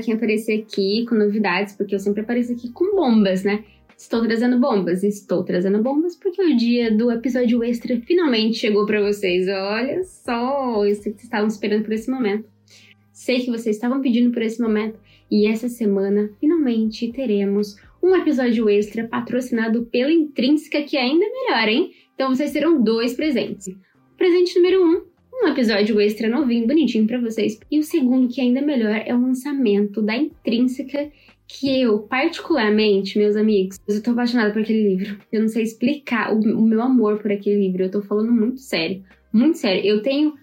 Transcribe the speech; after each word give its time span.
Quem 0.00 0.14
aparecer 0.14 0.60
aqui 0.60 1.04
com 1.06 1.14
novidades, 1.14 1.74
porque 1.74 1.94
eu 1.94 1.98
sempre 1.98 2.22
apareço 2.22 2.52
aqui 2.52 2.70
com 2.72 2.96
bombas, 2.96 3.44
né? 3.44 3.64
Estou 3.96 4.22
trazendo 4.22 4.58
bombas, 4.58 5.02
estou 5.04 5.44
trazendo 5.44 5.82
bombas 5.82 6.16
porque 6.16 6.42
o 6.42 6.56
dia 6.56 6.90
do 6.90 7.10
episódio 7.10 7.62
extra 7.62 8.00
finalmente 8.00 8.56
chegou 8.56 8.86
para 8.86 9.02
vocês. 9.02 9.46
Olha 9.46 10.02
só, 10.04 10.86
isso 10.86 11.02
que 11.02 11.10
vocês 11.10 11.24
estavam 11.24 11.48
esperando 11.48 11.84
por 11.84 11.92
esse 11.92 12.10
momento. 12.10 12.48
Sei 13.12 13.40
que 13.40 13.50
vocês 13.50 13.76
estavam 13.76 14.00
pedindo 14.00 14.32
por 14.32 14.40
esse 14.40 14.60
momento 14.62 14.98
e 15.30 15.46
essa 15.46 15.68
semana 15.68 16.30
finalmente 16.40 17.12
teremos 17.12 17.76
um 18.02 18.16
episódio 18.16 18.70
extra 18.70 19.06
patrocinado 19.06 19.84
pela 19.86 20.10
Intrínseca 20.10 20.82
que 20.82 20.96
é 20.96 21.02
ainda 21.02 21.26
melhor, 21.26 21.68
hein? 21.68 21.90
Então 22.14 22.34
vocês 22.34 22.52
terão 22.52 22.82
dois 22.82 23.12
presentes. 23.12 23.66
O 23.66 24.16
presente 24.16 24.56
número 24.56 24.82
um 24.82 25.09
um 25.42 25.48
episódio 25.48 26.00
extra 26.00 26.28
novinho, 26.28 26.66
bonitinho 26.66 27.06
para 27.06 27.20
vocês. 27.20 27.58
E 27.70 27.78
o 27.78 27.82
segundo, 27.82 28.28
que 28.28 28.40
ainda 28.40 28.60
melhor, 28.60 29.02
é 29.04 29.14
o 29.14 29.20
lançamento 29.20 30.02
da 30.02 30.16
Intrínseca, 30.16 31.10
que 31.46 31.80
eu, 31.80 32.00
particularmente, 32.00 33.18
meus 33.18 33.34
amigos, 33.34 33.80
eu 33.88 34.02
tô 34.02 34.12
apaixonada 34.12 34.52
por 34.52 34.62
aquele 34.62 34.94
livro. 34.94 35.18
Eu 35.32 35.40
não 35.40 35.48
sei 35.48 35.62
explicar 35.62 36.32
o, 36.32 36.38
o 36.38 36.62
meu 36.62 36.80
amor 36.80 37.18
por 37.18 37.32
aquele 37.32 37.66
livro. 37.66 37.82
Eu 37.82 37.90
tô 37.90 38.02
falando 38.02 38.30
muito 38.30 38.60
sério. 38.60 39.02
Muito 39.32 39.58
sério. 39.58 39.84
Eu 39.84 40.02
tenho 40.02 40.34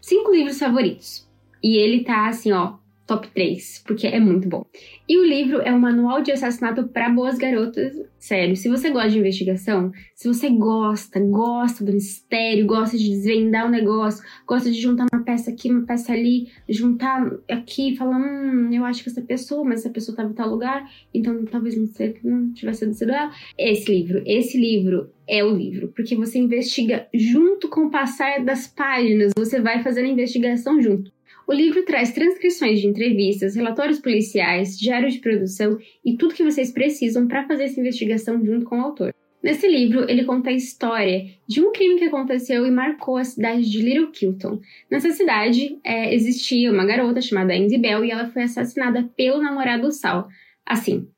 cinco 0.00 0.32
livros 0.32 0.58
favoritos. 0.58 1.26
E 1.62 1.76
ele 1.76 2.04
tá 2.04 2.28
assim, 2.28 2.52
ó, 2.52 2.74
top 3.08 3.26
3, 3.28 3.82
porque 3.86 4.06
é 4.06 4.20
muito 4.20 4.46
bom. 4.46 4.66
E 5.08 5.16
o 5.16 5.24
livro 5.24 5.62
é 5.62 5.72
um 5.72 5.78
manual 5.78 6.20
de 6.20 6.30
assassinato 6.30 6.86
para 6.88 7.08
boas 7.08 7.38
garotas. 7.38 7.96
Sério, 8.18 8.54
se 8.54 8.68
você 8.68 8.90
gosta 8.90 9.08
de 9.08 9.18
investigação, 9.18 9.90
se 10.14 10.28
você 10.28 10.50
gosta, 10.50 11.18
gosta 11.18 11.82
do 11.82 11.92
mistério, 11.92 12.66
gosta 12.66 12.98
de 12.98 13.08
desvendar 13.08 13.64
o 13.64 13.68
um 13.68 13.70
negócio, 13.70 14.22
gosta 14.46 14.70
de 14.70 14.78
juntar 14.78 15.06
uma 15.10 15.24
peça 15.24 15.50
aqui, 15.50 15.70
uma 15.70 15.86
peça 15.86 16.12
ali, 16.12 16.48
juntar 16.68 17.32
aqui, 17.50 17.96
falar, 17.96 18.18
hum, 18.18 18.68
eu 18.70 18.84
acho 18.84 19.02
que 19.02 19.08
essa 19.08 19.22
pessoa, 19.22 19.64
mas 19.64 19.80
essa 19.80 19.90
pessoa 19.90 20.12
estava 20.12 20.28
em 20.28 20.34
tal 20.34 20.50
lugar, 20.50 20.86
então 21.14 21.46
talvez 21.46 21.78
não, 21.78 21.86
ser, 21.86 22.20
não 22.22 22.52
tivesse 22.52 22.92
sido 22.92 23.10
ela. 23.10 23.32
Esse 23.56 23.90
livro, 23.90 24.22
esse 24.26 24.60
livro 24.60 25.10
é 25.26 25.42
o 25.42 25.56
livro, 25.56 25.88
porque 25.96 26.14
você 26.14 26.38
investiga 26.38 27.06
junto 27.14 27.70
com 27.70 27.86
o 27.86 27.90
passar 27.90 28.44
das 28.44 28.66
páginas, 28.66 29.32
você 29.34 29.60
vai 29.60 29.82
fazendo 29.82 30.06
a 30.06 30.12
investigação 30.12 30.82
junto. 30.82 31.10
O 31.48 31.52
livro 31.54 31.82
traz 31.82 32.12
transcrições 32.12 32.78
de 32.78 32.86
entrevistas, 32.86 33.56
relatórios 33.56 33.98
policiais, 33.98 34.78
diário 34.78 35.08
de 35.08 35.18
produção 35.18 35.78
e 36.04 36.14
tudo 36.14 36.34
que 36.34 36.44
vocês 36.44 36.70
precisam 36.70 37.26
para 37.26 37.48
fazer 37.48 37.64
essa 37.64 37.80
investigação 37.80 38.44
junto 38.44 38.66
com 38.66 38.78
o 38.78 38.82
autor. 38.82 39.14
Nesse 39.42 39.66
livro, 39.66 40.04
ele 40.10 40.26
conta 40.26 40.50
a 40.50 40.52
história 40.52 41.24
de 41.48 41.62
um 41.62 41.72
crime 41.72 41.98
que 41.98 42.04
aconteceu 42.04 42.66
e 42.66 42.70
marcou 42.70 43.16
a 43.16 43.24
cidade 43.24 43.70
de 43.70 43.80
Little 43.80 44.10
Kilton. 44.10 44.60
Nessa 44.90 45.10
cidade, 45.12 45.78
é, 45.82 46.14
existia 46.14 46.70
uma 46.70 46.84
garota 46.84 47.22
chamada 47.22 47.54
Andy 47.54 47.78
Bell 47.78 48.04
e 48.04 48.10
ela 48.10 48.28
foi 48.28 48.42
assassinada 48.42 49.08
pelo 49.16 49.40
namorado 49.40 49.90
Sal. 49.90 50.28
Assim, 50.66 51.08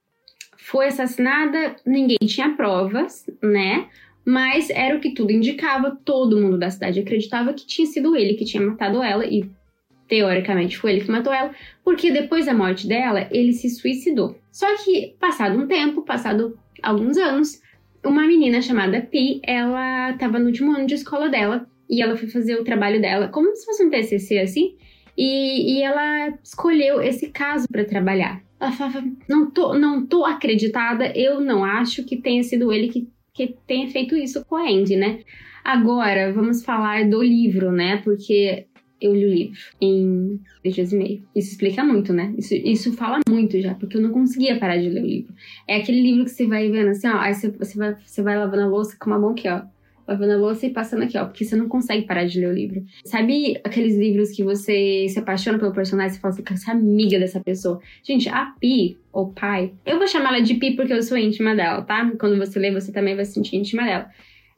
foi 0.56 0.86
assassinada, 0.86 1.74
ninguém 1.84 2.18
tinha 2.24 2.54
provas, 2.54 3.26
né? 3.42 3.88
Mas 4.24 4.70
era 4.70 4.96
o 4.96 5.00
que 5.00 5.12
tudo 5.12 5.32
indicava, 5.32 5.98
todo 6.04 6.40
mundo 6.40 6.56
da 6.56 6.70
cidade 6.70 7.00
acreditava 7.00 7.52
que 7.52 7.66
tinha 7.66 7.86
sido 7.86 8.14
ele 8.14 8.34
que 8.34 8.44
tinha 8.44 8.62
matado 8.62 9.02
ela 9.02 9.26
e 9.26 9.50
teoricamente 10.10 10.76
foi 10.76 10.90
ele 10.90 11.00
que 11.02 11.10
matou 11.10 11.32
ela, 11.32 11.54
porque 11.84 12.10
depois 12.10 12.46
da 12.46 12.52
morte 12.52 12.88
dela, 12.88 13.28
ele 13.30 13.52
se 13.52 13.70
suicidou. 13.70 14.36
Só 14.50 14.66
que, 14.84 15.14
passado 15.20 15.56
um 15.56 15.68
tempo, 15.68 16.02
passado 16.02 16.58
alguns 16.82 17.16
anos, 17.16 17.62
uma 18.04 18.26
menina 18.26 18.60
chamada 18.60 19.00
Pi, 19.00 19.40
ela 19.44 20.10
estava 20.10 20.40
no 20.40 20.46
último 20.46 20.72
ano 20.72 20.86
de 20.86 20.94
escola 20.94 21.28
dela 21.28 21.64
e 21.88 22.02
ela 22.02 22.16
foi 22.16 22.28
fazer 22.28 22.56
o 22.56 22.64
trabalho 22.64 23.00
dela 23.00 23.28
como 23.28 23.54
se 23.54 23.64
fosse 23.64 23.84
um 23.84 23.90
TCC 23.90 24.40
assim, 24.40 24.76
e, 25.16 25.76
e 25.78 25.82
ela 25.82 26.36
escolheu 26.42 27.00
esse 27.00 27.28
caso 27.28 27.68
para 27.70 27.84
trabalhar. 27.84 28.42
Ela 28.58 28.72
falava: 28.72 29.04
não 29.28 29.48
tô, 29.48 29.74
não 29.74 30.04
tô 30.04 30.24
acreditada, 30.24 31.12
eu 31.16 31.40
não 31.40 31.64
acho 31.64 32.04
que 32.04 32.16
tenha 32.16 32.42
sido 32.42 32.72
ele 32.72 32.88
que, 32.88 33.08
que 33.32 33.54
tenha 33.64 33.88
feito 33.88 34.16
isso 34.16 34.44
com 34.44 34.56
a 34.56 34.68
Andy, 34.68 34.96
né? 34.96 35.20
Agora, 35.62 36.32
vamos 36.32 36.64
falar 36.64 37.08
do 37.08 37.22
livro, 37.22 37.70
né? 37.70 37.98
Porque 37.98 38.66
eu 39.00 39.14
li 39.14 39.24
o 39.24 39.34
livro 39.34 39.58
em 39.80 40.40
três 40.60 40.74
dias 40.74 40.92
e 40.92 40.96
meio. 40.96 41.22
Isso 41.34 41.52
explica 41.52 41.82
muito, 41.82 42.12
né? 42.12 42.34
Isso, 42.36 42.54
isso 42.54 42.92
fala 42.92 43.20
muito 43.28 43.60
já, 43.60 43.74
porque 43.74 43.96
eu 43.96 44.00
não 44.00 44.10
conseguia 44.10 44.58
parar 44.58 44.76
de 44.76 44.88
ler 44.88 45.02
o 45.02 45.06
livro. 45.06 45.34
É 45.66 45.76
aquele 45.76 46.02
livro 46.02 46.24
que 46.24 46.30
você 46.30 46.46
vai 46.46 46.70
vendo 46.70 46.90
assim, 46.90 47.08
ó, 47.08 47.16
aí 47.16 47.34
você, 47.34 47.48
você, 47.50 47.78
vai, 47.78 47.96
você 48.04 48.22
vai 48.22 48.38
lavando 48.38 48.62
a 48.62 48.66
louça 48.66 48.96
com 48.98 49.10
uma 49.10 49.18
mão 49.18 49.30
aqui, 49.30 49.48
ó. 49.48 49.62
Lavando 50.06 50.32
a 50.32 50.36
louça 50.36 50.66
e 50.66 50.70
passando 50.70 51.04
aqui, 51.04 51.16
ó, 51.16 51.24
porque 51.24 51.44
você 51.44 51.54
não 51.54 51.68
consegue 51.68 52.04
parar 52.04 52.24
de 52.24 52.40
ler 52.40 52.48
o 52.48 52.52
livro. 52.52 52.84
Sabe 53.04 53.60
aqueles 53.62 53.96
livros 53.96 54.30
que 54.32 54.42
você 54.42 55.06
se 55.08 55.18
apaixona 55.18 55.58
pelo 55.58 55.72
personagem 55.72 56.18
e 56.18 56.20
fala 56.20 56.34
assim, 56.34 56.68
é 56.68 56.72
amiga 56.72 57.18
dessa 57.18 57.40
pessoa? 57.40 57.80
Gente, 58.02 58.28
a 58.28 58.46
Pi, 58.60 58.98
ou 59.12 59.32
Pai, 59.32 59.72
eu 59.86 59.98
vou 59.98 60.08
chamar 60.08 60.34
ela 60.34 60.42
de 60.42 60.54
Pi 60.54 60.74
porque 60.74 60.92
eu 60.92 61.02
sou 61.02 61.16
íntima 61.16 61.54
dela, 61.54 61.82
tá? 61.82 62.10
Quando 62.18 62.36
você 62.38 62.58
lê, 62.58 62.72
você 62.72 62.92
também 62.92 63.14
vai 63.14 63.24
se 63.24 63.34
sentir 63.34 63.56
íntima 63.56 63.84
dela. 63.84 64.10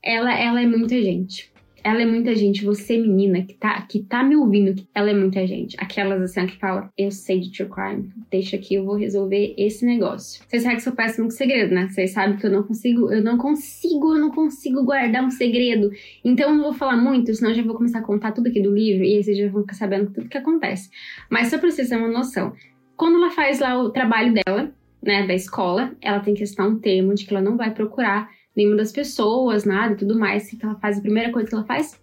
Ela, 0.03 0.37
ela 0.37 0.61
é 0.61 0.67
muita 0.67 1.01
gente 1.01 1.52
ela 1.85 2.03
é 2.03 2.07
muita 2.07 2.35
gente. 2.35 2.65
Você, 2.65 2.97
menina, 2.97 3.43
que 3.43 3.55
tá, 3.55 3.81
que 3.83 4.03
tá 4.03 4.23
me 4.23 4.37
ouvindo, 4.37 4.75
ela 4.95 5.11
é 5.11 5.15
muita 5.15 5.47
gente. 5.47 5.77
Aquelas 5.79 6.23
assim 6.23 6.47
que 6.47 6.57
fala, 6.57 6.91
eu 6.97 7.11
sei 7.11 7.41
de 7.41 7.53
true 7.53 7.69
crime, 7.69 8.13
deixa 8.31 8.57
aqui, 8.57 8.75
eu 8.75 8.85
vou 8.85 8.97
resolver 8.97 9.55
esse 9.57 9.85
negócio. 9.85 10.43
Vocês 10.47 10.63
sabem 10.63 10.77
que 10.77 10.83
sou 10.83 10.93
péssimo 10.93 11.27
com 11.27 11.31
segredo, 11.31 11.75
né? 11.75 11.89
Vocês 11.89 12.13
sabem 12.13 12.37
que 12.37 12.47
eu 12.47 12.51
não 12.51 12.63
consigo, 12.63 13.13
eu 13.13 13.23
não 13.23 13.37
consigo, 13.37 14.15
eu 14.15 14.21
não 14.21 14.31
consigo 14.31 14.85
guardar 14.85 15.25
um 15.25 15.31
segredo. 15.31 15.91
Então 16.25 16.51
eu 16.51 16.57
não 16.57 16.65
vou 16.65 16.73
falar 16.73 16.97
muito, 16.97 17.35
senão 17.35 17.51
eu 17.51 17.57
já 17.57 17.63
vou 17.63 17.75
começar 17.75 17.99
a 17.99 18.03
contar 18.03 18.33
tudo 18.33 18.49
aqui 18.49 18.61
do 18.61 18.73
livro 18.73 19.05
e 19.05 19.17
aí 19.17 19.23
vocês 19.23 19.37
já 19.37 19.49
vão 19.49 19.63
ficar 19.63 19.75
sabendo 19.75 20.11
tudo 20.13 20.29
que 20.29 20.39
acontece. 20.39 20.91
Mas 21.31 21.49
só 21.49 21.59
pra 21.59 21.71
vocês 21.71 21.89
terem 21.89 22.05
uma 22.05 22.13
noção. 22.13 22.53
Quando 22.97 23.17
ela 23.17 23.31
faz 23.31 23.59
lá 23.61 23.81
o 23.83 23.91
trabalho 23.91 24.33
dela, 24.33 24.73
né, 25.03 25.27
da 25.27 25.35
escola, 25.35 25.93
ela 26.01 26.21
tem 26.21 26.35
que 26.35 26.45
assinar 26.45 26.69
um 26.69 26.79
termo 26.79 27.15
de 27.15 27.27
que 27.27 27.35
ela 27.35 27.43
não 27.43 27.57
vai 27.57 27.73
procurar 27.75 28.29
nenhuma 28.57 28.77
das 28.77 28.93
pessoas, 28.93 29.65
nada 29.65 29.95
e 29.95 29.97
tudo 29.97 30.19
mais. 30.19 30.53
O 30.53 30.57
que 30.57 30.65
ela 30.65 30.77
faz? 30.77 30.99
A 30.99 31.03
primeira 31.03 31.33
coisa 31.33 31.49
que 31.49 31.55
ela 31.55 31.65
faz? 31.65 32.01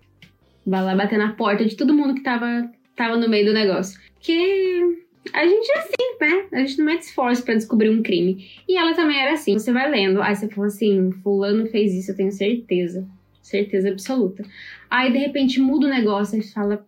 Vai 0.66 0.84
lá 0.84 0.96
bater 0.96 1.18
na 1.18 1.34
porta 1.34 1.66
de 1.66 1.76
todo 1.76 1.94
mundo 1.94 2.16
que 2.16 2.24
tava, 2.24 2.70
tava 2.96 3.18
no 3.18 3.30
meio 3.30 3.46
do 3.46 3.54
negócio. 3.54 4.00
Porque 4.16 5.00
a 5.34 5.46
gente 5.46 5.72
é 5.72 5.80
assim, 5.80 6.18
né? 6.22 6.46
A 6.54 6.60
gente 6.60 6.78
não 6.78 6.86
mete 6.86 7.02
esforço 7.02 7.44
para 7.44 7.56
descobrir 7.56 7.90
um 7.90 8.02
crime. 8.02 8.46
E 8.68 8.78
ela 8.78 8.94
também 8.94 9.20
era 9.20 9.34
assim. 9.34 9.54
Você 9.54 9.72
vai 9.72 9.90
lendo, 9.90 10.22
aí 10.22 10.36
você 10.36 10.48
fala 10.48 10.68
assim: 10.68 11.12
Fulano 11.24 11.68
fez 11.68 11.94
isso, 11.94 12.12
eu 12.12 12.16
tenho 12.16 12.32
certeza. 12.32 13.08
Certeza 13.42 13.90
absoluta. 13.90 14.44
Aí 14.90 15.12
de 15.12 15.18
repente 15.18 15.60
muda 15.60 15.88
o 15.88 15.90
negócio 15.90 16.38
e 16.40 16.44
fala: 16.44 16.86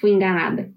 Fui 0.00 0.10
enganada. 0.10 0.70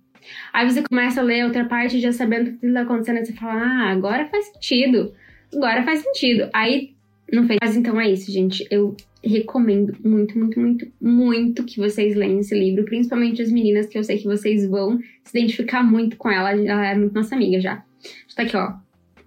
Aí 0.53 0.69
você 0.69 0.83
começa 0.83 1.21
a 1.21 1.23
ler 1.23 1.45
outra 1.45 1.65
parte 1.65 1.99
já 1.99 2.11
sabendo 2.11 2.51
o 2.51 2.59
que 2.59 2.65
está 2.65 2.81
acontecendo. 2.81 3.19
E 3.19 3.25
você 3.25 3.33
fala: 3.33 3.61
Ah, 3.61 3.89
agora 3.91 4.27
faz 4.27 4.45
sentido. 4.47 5.13
Agora 5.53 5.83
faz 5.83 6.01
sentido. 6.01 6.49
Aí 6.53 6.95
não 7.31 7.45
fez. 7.45 7.59
Mas 7.61 7.75
então 7.75 7.99
é 7.99 8.11
isso, 8.11 8.31
gente. 8.31 8.65
Eu 8.69 8.95
recomendo 9.23 9.95
muito, 10.03 10.37
muito, 10.37 10.59
muito, 10.59 10.87
muito 11.01 11.63
que 11.63 11.77
vocês 11.79 12.15
leiam 12.15 12.39
esse 12.39 12.57
livro, 12.57 12.85
principalmente 12.85 13.41
as 13.41 13.51
meninas, 13.51 13.87
que 13.87 13.97
eu 13.97 14.03
sei 14.03 14.17
que 14.17 14.25
vocês 14.25 14.65
vão 14.65 14.99
se 15.23 15.37
identificar 15.37 15.83
muito 15.83 16.17
com 16.17 16.29
ela. 16.29 16.51
Ela 16.51 16.87
é 16.87 16.95
muito 16.95 17.13
nossa 17.13 17.35
amiga 17.35 17.59
já. 17.59 17.83
Está 18.27 18.43
aqui, 18.43 18.55
ó. 18.55 18.73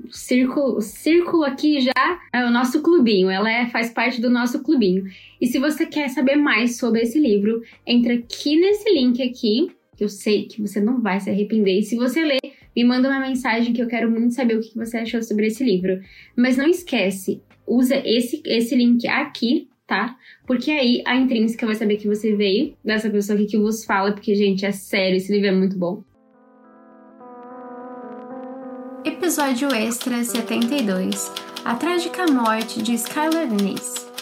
O 0.04 0.12
círculo, 0.12 0.76
o 0.78 0.80
círculo 0.80 1.44
aqui 1.44 1.80
já 1.80 2.20
é 2.32 2.44
o 2.44 2.50
nosso 2.50 2.82
clubinho, 2.82 3.30
ela 3.30 3.48
é, 3.48 3.66
faz 3.68 3.90
parte 3.90 4.20
do 4.20 4.28
nosso 4.28 4.60
clubinho. 4.62 5.04
E 5.40 5.46
se 5.46 5.60
você 5.60 5.86
quer 5.86 6.08
saber 6.08 6.34
mais 6.34 6.76
sobre 6.76 7.02
esse 7.02 7.20
livro, 7.20 7.62
entra 7.86 8.14
aqui 8.14 8.56
nesse 8.56 8.92
link 8.92 9.22
aqui, 9.22 9.70
que 9.96 10.02
eu 10.02 10.08
sei 10.08 10.46
que 10.46 10.60
você 10.60 10.80
não 10.80 11.00
vai 11.00 11.20
se 11.20 11.30
arrepender. 11.30 11.78
E 11.78 11.82
se 11.84 11.94
você 11.94 12.24
ler, 12.24 12.40
me 12.74 12.82
manda 12.82 13.08
uma 13.08 13.20
mensagem 13.20 13.72
que 13.72 13.80
eu 13.80 13.86
quero 13.86 14.10
muito 14.10 14.34
saber 14.34 14.56
o 14.56 14.60
que 14.60 14.74
você 14.74 14.96
achou 14.96 15.22
sobre 15.22 15.46
esse 15.46 15.62
livro. 15.62 16.00
Mas 16.36 16.56
não 16.56 16.66
esquece, 16.66 17.40
usa 17.72 17.96
esse, 18.04 18.42
esse 18.44 18.74
link 18.74 19.06
aqui, 19.08 19.68
tá? 19.86 20.16
Porque 20.46 20.70
aí 20.70 21.02
a 21.06 21.16
intrínseca 21.16 21.64
vai 21.64 21.74
saber 21.74 21.96
que 21.96 22.06
você 22.06 22.36
veio 22.36 22.76
dessa 22.84 23.08
pessoa 23.08 23.38
aqui 23.38 23.46
que 23.46 23.58
vos 23.58 23.84
fala, 23.84 24.12
porque, 24.12 24.34
gente, 24.34 24.66
é 24.66 24.72
sério, 24.72 25.16
esse 25.16 25.32
livro 25.32 25.48
é 25.48 25.52
muito 25.52 25.78
bom. 25.78 26.02
Episódio 29.04 29.74
Extra 29.74 30.22
72 30.22 31.32
A 31.64 31.74
Trágica 31.74 32.26
Morte 32.30 32.82
de 32.82 32.94
Skylar 32.94 33.50
Nice. 33.50 34.12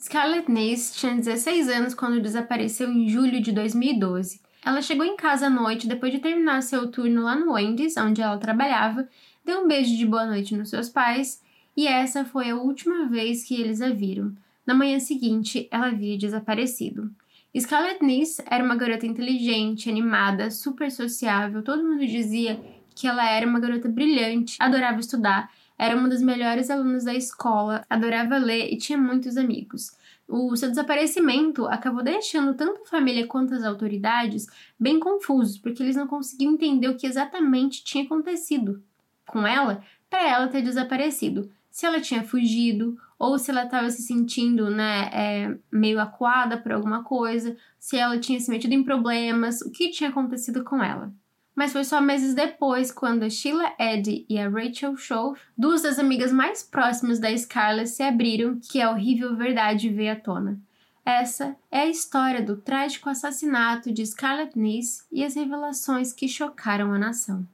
Scarlett 0.00 0.50
Nice 0.50 0.96
tinha 0.96 1.14
16 1.14 1.68
anos 1.68 1.94
quando 1.94 2.22
desapareceu 2.22 2.90
em 2.90 3.08
julho 3.08 3.42
de 3.42 3.52
2012. 3.52 4.40
Ela 4.64 4.80
chegou 4.80 5.04
em 5.04 5.16
casa 5.16 5.46
à 5.46 5.50
noite 5.50 5.86
depois 5.86 6.12
de 6.12 6.18
terminar 6.18 6.62
seu 6.62 6.90
turno 6.90 7.22
lá 7.22 7.36
no 7.36 7.52
Wendy's, 7.52 7.96
onde 7.98 8.22
ela 8.22 8.38
trabalhava, 8.38 9.06
deu 9.48 9.62
um 9.62 9.66
beijo 9.66 9.96
de 9.96 10.04
boa 10.04 10.26
noite 10.26 10.54
nos 10.54 10.68
seus 10.68 10.90
pais 10.90 11.42
e 11.74 11.86
essa 11.86 12.22
foi 12.22 12.50
a 12.50 12.54
última 12.54 13.06
vez 13.06 13.44
que 13.44 13.58
eles 13.58 13.80
a 13.80 13.88
viram. 13.88 14.36
Na 14.66 14.74
manhã 14.74 15.00
seguinte, 15.00 15.66
ela 15.70 15.86
havia 15.86 16.18
desaparecido. 16.18 17.10
Scarlett 17.58 18.04
Nice 18.04 18.42
era 18.44 18.62
uma 18.62 18.76
garota 18.76 19.06
inteligente, 19.06 19.88
animada, 19.88 20.50
super 20.50 20.92
sociável. 20.92 21.62
Todo 21.62 21.82
mundo 21.82 22.06
dizia 22.06 22.60
que 22.94 23.06
ela 23.06 23.26
era 23.26 23.46
uma 23.46 23.58
garota 23.58 23.88
brilhante, 23.88 24.58
adorava 24.60 25.00
estudar, 25.00 25.50
era 25.78 25.96
uma 25.96 26.10
das 26.10 26.20
melhores 26.20 26.68
alunas 26.68 27.04
da 27.04 27.14
escola, 27.14 27.86
adorava 27.88 28.36
ler 28.36 28.70
e 28.70 28.76
tinha 28.76 28.98
muitos 28.98 29.38
amigos. 29.38 29.96
O 30.28 30.54
seu 30.56 30.68
desaparecimento 30.68 31.66
acabou 31.68 32.02
deixando 32.02 32.52
tanto 32.52 32.82
a 32.82 32.86
família 32.86 33.26
quanto 33.26 33.54
as 33.54 33.64
autoridades 33.64 34.46
bem 34.78 35.00
confusos, 35.00 35.56
porque 35.56 35.82
eles 35.82 35.96
não 35.96 36.06
conseguiam 36.06 36.52
entender 36.52 36.88
o 36.88 36.98
que 36.98 37.06
exatamente 37.06 37.82
tinha 37.82 38.04
acontecido 38.04 38.82
com 39.28 39.46
ela 39.46 39.82
para 40.10 40.28
ela 40.28 40.48
ter 40.48 40.62
desaparecido. 40.62 41.50
Se 41.70 41.86
ela 41.86 42.00
tinha 42.00 42.24
fugido 42.24 42.98
ou 43.18 43.38
se 43.38 43.50
ela 43.50 43.64
estava 43.64 43.90
se 43.90 44.02
sentindo 44.02 44.70
né, 44.70 45.10
é, 45.12 45.58
meio 45.70 46.00
acuada 46.00 46.56
por 46.56 46.72
alguma 46.72 47.04
coisa, 47.04 47.56
se 47.78 47.96
ela 47.96 48.18
tinha 48.18 48.40
se 48.40 48.50
metido 48.50 48.74
em 48.74 48.82
problemas, 48.82 49.60
o 49.60 49.70
que 49.70 49.90
tinha 49.90 50.10
acontecido 50.10 50.64
com 50.64 50.82
ela. 50.82 51.12
Mas 51.54 51.72
foi 51.72 51.82
só 51.82 52.00
meses 52.00 52.34
depois, 52.34 52.92
quando 52.92 53.24
a 53.24 53.30
Sheila 53.30 53.72
Eddy 53.80 54.24
e 54.28 54.38
a 54.38 54.48
Rachel 54.48 54.96
Shaw, 54.96 55.34
duas 55.56 55.82
das 55.82 55.98
amigas 55.98 56.32
mais 56.32 56.62
próximas 56.62 57.18
da 57.18 57.36
Scarlett, 57.36 57.88
se 57.88 58.02
abriram 58.02 58.60
que 58.60 58.80
a 58.80 58.92
horrível 58.92 59.34
verdade 59.34 59.88
veio 59.88 60.12
à 60.12 60.16
tona. 60.16 60.60
Essa 61.04 61.56
é 61.70 61.80
a 61.80 61.86
história 61.86 62.42
do 62.42 62.58
trágico 62.58 63.08
assassinato 63.08 63.90
de 63.90 64.06
Scarlett 64.06 64.56
Nice 64.56 65.02
e 65.10 65.24
as 65.24 65.34
revelações 65.34 66.12
que 66.12 66.28
chocaram 66.28 66.92
a 66.92 66.98
nação. 66.98 67.44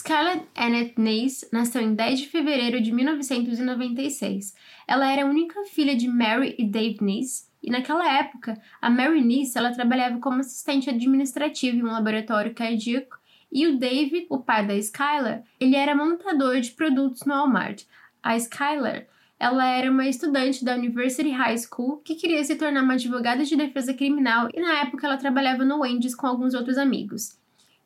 Scarlett 0.00 0.46
Annette 0.56 0.94
Nace 0.96 1.46
nasceu 1.52 1.82
em 1.82 1.94
10 1.94 2.20
de 2.20 2.28
fevereiro 2.28 2.80
de 2.80 2.90
1996. 2.90 4.54
Ela 4.88 5.12
era 5.12 5.24
a 5.24 5.26
única 5.26 5.62
filha 5.64 5.94
de 5.94 6.08
Mary 6.08 6.54
e 6.58 6.64
Dave 6.64 6.96
Nace, 7.02 7.44
e 7.62 7.70
naquela 7.70 8.10
época, 8.18 8.58
a 8.80 8.88
Mary 8.88 9.22
Nace 9.22 9.58
ela 9.58 9.74
trabalhava 9.74 10.18
como 10.18 10.40
assistente 10.40 10.88
administrativa 10.88 11.76
em 11.76 11.82
um 11.82 11.92
laboratório 11.92 12.54
cardíaco, 12.54 13.18
e 13.52 13.66
o 13.66 13.78
David, 13.78 14.26
o 14.30 14.38
pai 14.38 14.66
da 14.66 14.74
Skylar, 14.74 15.42
ele 15.60 15.76
era 15.76 15.94
montador 15.94 16.58
de 16.60 16.70
produtos 16.70 17.26
no 17.26 17.34
Walmart. 17.34 17.82
A 18.22 18.38
Skylar, 18.38 19.06
ela 19.38 19.66
era 19.66 19.90
uma 19.90 20.08
estudante 20.08 20.64
da 20.64 20.76
University 20.76 21.28
High 21.28 21.58
School 21.58 21.98
que 21.98 22.14
queria 22.14 22.42
se 22.42 22.56
tornar 22.56 22.82
uma 22.82 22.94
advogada 22.94 23.44
de 23.44 23.54
defesa 23.54 23.92
criminal 23.92 24.48
e 24.54 24.60
na 24.60 24.80
época 24.80 25.06
ela 25.06 25.18
trabalhava 25.18 25.62
no 25.62 25.80
Wendy's 25.80 26.14
com 26.14 26.26
alguns 26.26 26.54
outros 26.54 26.78
amigos. 26.78 27.38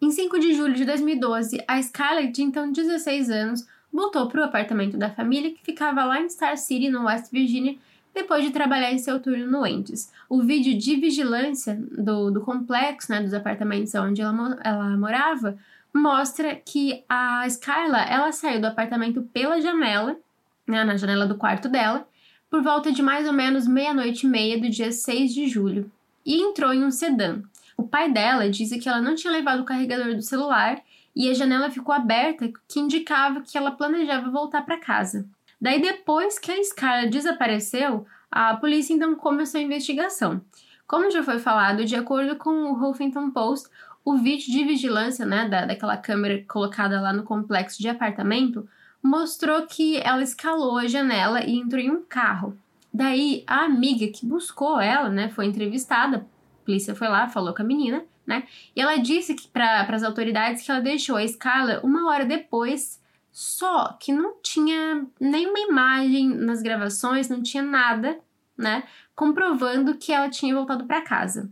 Em 0.04 0.10
5 0.10 0.38
de 0.38 0.52
julho 0.52 0.74
de 0.74 0.84
2012, 0.84 1.64
a 1.66 1.80
Scarlett, 1.80 2.30
de 2.30 2.42
então 2.42 2.70
16 2.70 3.30
anos, 3.30 3.66
voltou 3.90 4.28
para 4.28 4.42
o 4.42 4.44
apartamento 4.44 4.98
da 4.98 5.08
família 5.08 5.50
que 5.50 5.64
ficava 5.64 6.04
lá 6.04 6.20
em 6.20 6.28
Star 6.28 6.58
City, 6.58 6.90
no 6.90 7.06
West 7.06 7.32
Virginia, 7.32 7.78
depois 8.12 8.44
de 8.44 8.50
trabalhar 8.50 8.92
em 8.92 8.98
seu 8.98 9.18
turno 9.18 9.50
no 9.50 9.62
Wendy's. 9.62 10.12
O 10.28 10.42
vídeo 10.42 10.76
de 10.76 10.96
vigilância 10.96 11.74
do, 11.90 12.30
do 12.30 12.42
complexo, 12.42 13.10
né, 13.10 13.22
dos 13.22 13.32
apartamentos 13.32 13.94
onde 13.94 14.20
ela, 14.20 14.58
ela 14.62 14.94
morava, 14.94 15.56
mostra 15.90 16.54
que 16.54 17.02
a 17.08 17.46
Skyla 17.46 18.02
ela 18.02 18.30
saiu 18.30 18.60
do 18.60 18.66
apartamento 18.66 19.22
pela 19.32 19.58
janela, 19.58 20.18
né, 20.66 20.84
na 20.84 20.98
janela 20.98 21.26
do 21.26 21.36
quarto 21.36 21.66
dela, 21.66 22.06
por 22.50 22.62
volta 22.62 22.92
de 22.92 23.00
mais 23.00 23.26
ou 23.26 23.32
menos 23.32 23.66
meia-noite 23.66 24.26
e 24.26 24.28
meia 24.28 24.60
do 24.60 24.68
dia 24.68 24.92
6 24.92 25.32
de 25.32 25.48
julho, 25.48 25.90
e 26.26 26.42
entrou 26.42 26.74
em 26.74 26.84
um 26.84 26.90
sedã. 26.90 27.40
O 27.76 27.82
pai 27.82 28.10
dela 28.10 28.48
disse 28.48 28.78
que 28.78 28.88
ela 28.88 29.00
não 29.00 29.14
tinha 29.14 29.32
levado 29.32 29.60
o 29.60 29.64
carregador 29.64 30.14
do 30.14 30.22
celular 30.22 30.80
e 31.14 31.30
a 31.30 31.34
janela 31.34 31.70
ficou 31.70 31.94
aberta, 31.94 32.50
que 32.68 32.80
indicava 32.80 33.40
que 33.40 33.56
ela 33.56 33.70
planejava 33.70 34.30
voltar 34.30 34.62
para 34.62 34.80
casa. 34.80 35.26
Daí, 35.60 35.80
depois 35.80 36.38
que 36.38 36.50
a 36.50 36.62
Scarlett 36.62 37.10
desapareceu, 37.10 38.06
a 38.30 38.56
polícia 38.56 38.92
então 38.92 39.14
começou 39.14 39.60
a 39.60 39.62
investigação. 39.62 40.40
Como 40.86 41.10
já 41.10 41.22
foi 41.22 41.38
falado, 41.38 41.84
de 41.84 41.96
acordo 41.96 42.36
com 42.36 42.50
o 42.50 42.90
Huffington 42.90 43.30
Post, 43.30 43.68
o 44.04 44.16
vídeo 44.16 44.52
de 44.52 44.64
vigilância 44.64 45.24
né, 45.24 45.48
da, 45.48 45.64
daquela 45.64 45.96
câmera 45.96 46.44
colocada 46.46 47.00
lá 47.00 47.12
no 47.12 47.22
complexo 47.22 47.80
de 47.80 47.88
apartamento 47.88 48.68
mostrou 49.02 49.66
que 49.66 49.96
ela 49.98 50.22
escalou 50.22 50.76
a 50.76 50.86
janela 50.86 51.42
e 51.42 51.56
entrou 51.56 51.80
em 51.80 51.90
um 51.90 52.02
carro. 52.02 52.58
Daí, 52.92 53.42
a 53.46 53.64
amiga 53.64 54.06
que 54.08 54.26
buscou 54.26 54.80
ela, 54.80 55.08
né, 55.08 55.28
foi 55.30 55.46
entrevistada 55.46 56.26
polícia 56.64 56.94
foi 56.94 57.08
lá, 57.08 57.28
falou 57.28 57.54
com 57.54 57.62
a 57.62 57.64
menina, 57.64 58.04
né? 58.26 58.44
E 58.74 58.80
ela 58.80 58.96
disse 58.96 59.34
que 59.34 59.48
para 59.48 59.82
as 59.82 60.02
autoridades 60.02 60.62
que 60.62 60.70
ela 60.70 60.80
deixou 60.80 61.16
a 61.16 61.24
escala 61.24 61.80
uma 61.82 62.08
hora 62.10 62.24
depois, 62.24 63.02
só 63.30 63.96
que 64.00 64.12
não 64.12 64.36
tinha 64.42 65.06
nenhuma 65.20 65.58
imagem 65.58 66.28
nas 66.28 66.62
gravações, 66.62 67.28
não 67.28 67.42
tinha 67.42 67.62
nada, 67.62 68.18
né? 68.56 68.84
Comprovando 69.14 69.96
que 69.96 70.12
ela 70.12 70.28
tinha 70.28 70.54
voltado 70.54 70.84
para 70.84 71.02
casa. 71.02 71.50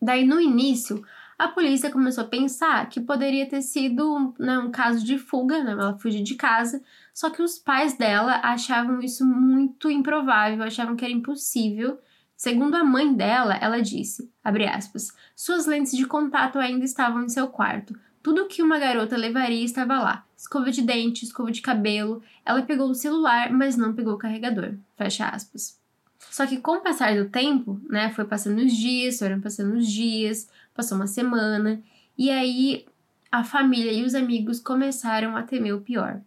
Daí 0.00 0.24
no 0.24 0.40
início, 0.40 1.04
a 1.38 1.48
polícia 1.48 1.90
começou 1.90 2.24
a 2.24 2.28
pensar 2.28 2.88
que 2.88 3.00
poderia 3.00 3.46
ter 3.46 3.62
sido 3.62 4.34
né, 4.38 4.58
um 4.58 4.70
caso 4.70 5.04
de 5.04 5.18
fuga, 5.18 5.62
né? 5.62 5.72
Ela 5.72 5.98
fugiu 5.98 6.22
de 6.22 6.34
casa. 6.34 6.82
Só 7.12 7.28
que 7.28 7.42
os 7.42 7.58
pais 7.58 7.96
dela 7.96 8.40
achavam 8.42 9.00
isso 9.00 9.24
muito 9.26 9.90
improvável, 9.90 10.62
achavam 10.62 10.96
que 10.96 11.04
era 11.04 11.12
impossível 11.12 11.98
Segundo 12.40 12.74
a 12.74 12.82
mãe 12.82 13.12
dela, 13.12 13.54
ela 13.56 13.82
disse, 13.82 14.32
aspas, 14.42 15.14
suas 15.36 15.66
lentes 15.66 15.94
de 15.94 16.06
contato 16.06 16.58
ainda 16.58 16.86
estavam 16.86 17.22
em 17.22 17.28
seu 17.28 17.48
quarto. 17.48 17.94
Tudo 18.22 18.46
que 18.46 18.62
uma 18.62 18.78
garota 18.78 19.14
levaria 19.14 19.62
estava 19.62 19.98
lá. 19.98 20.24
Escova 20.34 20.70
de 20.70 20.80
dente, 20.80 21.22
escova 21.22 21.52
de 21.52 21.60
cabelo. 21.60 22.22
Ela 22.42 22.62
pegou 22.62 22.88
o 22.88 22.94
celular, 22.94 23.52
mas 23.52 23.76
não 23.76 23.92
pegou 23.92 24.14
o 24.14 24.18
carregador. 24.18 24.72
Fecha 24.96 25.28
aspas. 25.28 25.78
Só 26.30 26.46
que 26.46 26.56
com 26.56 26.78
o 26.78 26.80
passar 26.80 27.14
do 27.14 27.28
tempo, 27.28 27.78
né, 27.90 28.08
foi 28.08 28.24
passando 28.24 28.60
os 28.60 28.72
dias, 28.72 29.18
foram 29.18 29.38
passando 29.38 29.76
os 29.76 29.86
dias, 29.86 30.48
passou 30.74 30.96
uma 30.96 31.06
semana, 31.06 31.82
e 32.16 32.30
aí 32.30 32.86
a 33.30 33.44
família 33.44 33.92
e 33.92 34.02
os 34.02 34.14
amigos 34.14 34.60
começaram 34.60 35.36
a 35.36 35.42
temer 35.42 35.74
o 35.74 35.82
pior. 35.82 36.22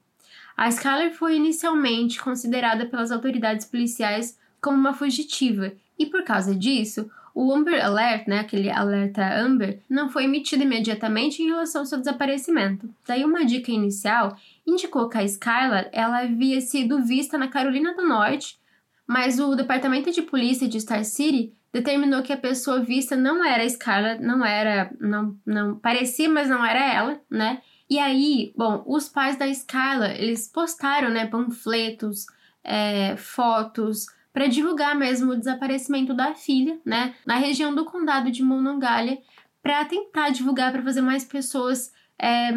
A 0.55 0.69
Skylar 0.69 1.11
foi 1.11 1.37
inicialmente 1.37 2.21
considerada 2.21 2.85
pelas 2.85 3.11
autoridades 3.11 3.65
policiais 3.65 4.37
como 4.63 4.77
uma 4.77 4.93
fugitiva 4.93 5.73
e 5.99 6.05
por 6.05 6.23
causa 6.23 6.55
disso, 6.55 7.11
o 7.35 7.51
Amber 7.51 7.83
Alert, 7.83 8.27
né, 8.27 8.39
aquele 8.39 8.69
alerta 8.69 9.39
Amber, 9.39 9.79
não 9.89 10.09
foi 10.09 10.23
emitido 10.23 10.63
imediatamente 10.63 11.41
em 11.41 11.47
relação 11.47 11.81
ao 11.81 11.85
seu 11.85 11.97
desaparecimento. 11.97 12.89
Daí 13.07 13.25
uma 13.25 13.43
dica 13.43 13.71
inicial 13.71 14.37
indicou 14.65 15.09
que 15.09 15.17
a 15.17 15.23
Skylar 15.23 15.89
ela 15.91 16.19
havia 16.19 16.61
sido 16.61 17.03
vista 17.03 17.37
na 17.37 17.47
Carolina 17.47 17.93
do 17.93 18.07
Norte, 18.07 18.57
mas 19.05 19.39
o 19.39 19.55
departamento 19.55 20.11
de 20.11 20.21
polícia 20.21 20.67
de 20.67 20.79
Star 20.79 21.03
City 21.03 21.51
determinou 21.73 22.21
que 22.21 22.31
a 22.31 22.37
pessoa 22.37 22.79
vista 22.79 23.15
não 23.15 23.43
era 23.43 23.63
a 23.63 23.65
Skylar, 23.65 24.21
não 24.21 24.45
era, 24.45 24.91
não, 24.99 25.35
não 25.45 25.75
parecia, 25.75 26.29
mas 26.29 26.47
não 26.47 26.63
era 26.63 26.93
ela, 26.93 27.19
né? 27.29 27.61
E 27.89 27.97
aí, 27.99 28.53
bom, 28.55 28.83
os 28.87 29.09
pais 29.09 29.37
da 29.37 29.47
Skylar, 29.47 30.11
eles 30.11 30.47
postaram, 30.47 31.09
né, 31.09 31.25
panfletos, 31.25 32.27
é, 32.63 33.15
fotos, 33.17 34.05
para 34.33 34.47
divulgar 34.47 34.97
mesmo 34.97 35.31
o 35.31 35.37
desaparecimento 35.37 36.13
da 36.13 36.33
filha, 36.33 36.79
né, 36.83 37.13
na 37.25 37.37
região 37.37 37.73
do 37.73 37.85
condado 37.85 38.31
de 38.31 38.41
Monongalia, 38.41 39.19
para 39.61 39.85
tentar 39.85 40.29
divulgar 40.29 40.71
para 40.71 40.81
fazer 40.81 41.01
mais 41.01 41.23
pessoas 41.23 41.93
é, 42.19 42.51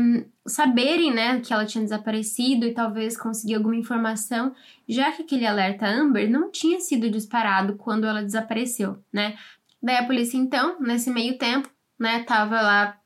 saberem, 0.47 1.12
né, 1.12 1.40
que 1.40 1.52
ela 1.52 1.66
tinha 1.66 1.85
desaparecido 1.85 2.66
e 2.66 2.75
talvez 2.75 3.16
conseguir 3.16 3.54
alguma 3.54 3.76
informação, 3.76 4.54
já 4.88 5.12
que 5.12 5.23
aquele 5.23 5.47
alerta 5.47 5.87
Amber 5.87 6.30
não 6.30 6.50
tinha 6.50 6.80
sido 6.80 7.11
disparado 7.11 7.76
quando 7.76 8.06
ela 8.06 8.23
desapareceu, 8.23 8.99
né? 9.12 9.37
Daí 9.83 9.97
a 9.97 10.06
polícia 10.06 10.37
então, 10.37 10.80
nesse 10.80 11.11
meio 11.11 11.37
tempo, 11.37 11.71
né, 11.99 12.23
tava 12.25 12.61
lá 12.61 12.99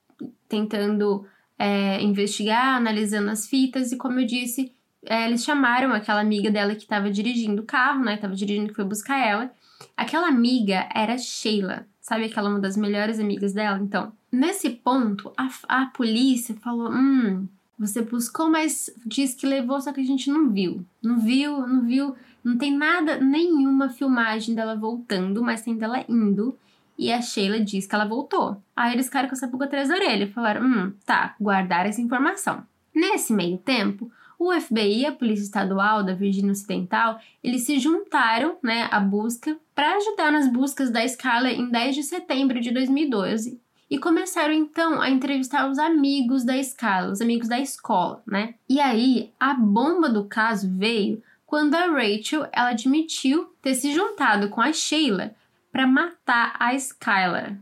tentando 0.48 1.26
é, 1.58 2.00
investigar, 2.02 2.76
analisando 2.76 3.30
as 3.30 3.46
fitas 3.46 3.92
e 3.92 3.96
como 3.96 4.20
eu 4.20 4.26
disse, 4.26 4.72
é, 5.06 5.26
eles 5.26 5.44
chamaram 5.44 5.92
aquela 5.92 6.20
amiga 6.20 6.50
dela 6.50 6.74
que 6.74 6.82
estava 6.82 7.10
dirigindo 7.10 7.62
o 7.62 7.66
carro, 7.66 8.04
né? 8.04 8.16
Tava 8.16 8.34
dirigindo 8.34 8.68
que 8.68 8.74
foi 8.74 8.84
buscar 8.84 9.18
ela. 9.18 9.50
Aquela 9.96 10.28
amiga 10.28 10.88
era 10.94 11.16
Sheila, 11.16 11.86
sabe 12.00 12.26
aquela 12.26 12.50
uma 12.50 12.58
das 12.58 12.76
melhores 12.76 13.18
amigas 13.18 13.52
dela? 13.52 13.78
Então, 13.80 14.12
nesse 14.30 14.70
ponto, 14.70 15.32
a, 15.36 15.48
a 15.68 15.86
polícia 15.86 16.54
falou: 16.56 16.90
hum, 16.90 17.48
você 17.78 18.02
buscou, 18.02 18.50
mas 18.50 18.90
diz 19.06 19.34
que 19.34 19.46
levou, 19.46 19.80
só 19.80 19.92
que 19.92 20.00
a 20.00 20.04
gente 20.04 20.30
não 20.30 20.50
viu. 20.50 20.84
Não 21.02 21.18
viu, 21.18 21.66
não 21.66 21.82
viu. 21.86 22.14
Não 22.44 22.56
tem 22.56 22.76
nada, 22.76 23.18
nenhuma 23.18 23.88
filmagem 23.90 24.54
dela 24.54 24.74
voltando, 24.74 25.42
mas 25.42 25.62
tem 25.62 25.76
dela 25.76 26.04
indo. 26.08 26.56
e 26.98 27.10
a 27.12 27.22
Sheila 27.22 27.60
diz 27.60 27.86
que 27.86 27.94
ela 27.94 28.04
voltou. 28.04 28.62
Aí 28.76 28.92
eles 28.92 29.06
ficaram 29.06 29.28
com 29.28 29.34
essa 29.34 29.48
pulga 29.48 29.64
atrás 29.64 29.88
da 29.88 29.94
orelha 29.94 30.30
falaram: 30.30 30.62
hum, 30.66 30.92
tá, 31.06 31.34
guardar 31.40 31.86
essa 31.86 32.02
informação. 32.02 32.62
Nesse 32.94 33.32
meio 33.32 33.56
tempo, 33.56 34.10
o 34.40 34.58
FBI 34.58 35.02
e 35.02 35.06
a 35.06 35.12
Polícia 35.12 35.42
Estadual 35.42 36.02
da 36.02 36.14
Virgínia 36.14 36.52
Ocidental, 36.52 37.20
eles 37.44 37.66
se 37.66 37.78
juntaram, 37.78 38.56
né, 38.62 38.88
à 38.90 38.98
busca 38.98 39.54
para 39.74 39.96
ajudar 39.96 40.32
nas 40.32 40.50
buscas 40.50 40.90
da 40.90 41.06
Scarlett 41.06 41.60
em 41.60 41.70
10 41.70 41.96
de 41.96 42.02
setembro 42.02 42.58
de 42.58 42.70
2012 42.70 43.60
e 43.90 43.98
começaram 43.98 44.54
então 44.54 44.98
a 44.98 45.10
entrevistar 45.10 45.68
os 45.68 45.78
amigos 45.78 46.42
da 46.42 46.56
escala, 46.56 47.12
os 47.12 47.20
amigos 47.20 47.48
da 47.48 47.60
escola, 47.60 48.22
né? 48.26 48.54
E 48.66 48.80
aí 48.80 49.30
a 49.38 49.52
bomba 49.52 50.08
do 50.08 50.24
caso 50.24 50.70
veio 50.70 51.22
quando 51.44 51.74
a 51.74 51.86
Rachel 51.88 52.48
ela 52.50 52.70
admitiu 52.70 53.52
ter 53.60 53.74
se 53.74 53.92
juntado 53.92 54.48
com 54.48 54.62
a 54.62 54.72
Sheila 54.72 55.34
para 55.70 55.86
matar 55.86 56.56
a 56.58 56.74
Skylar. 56.74 57.58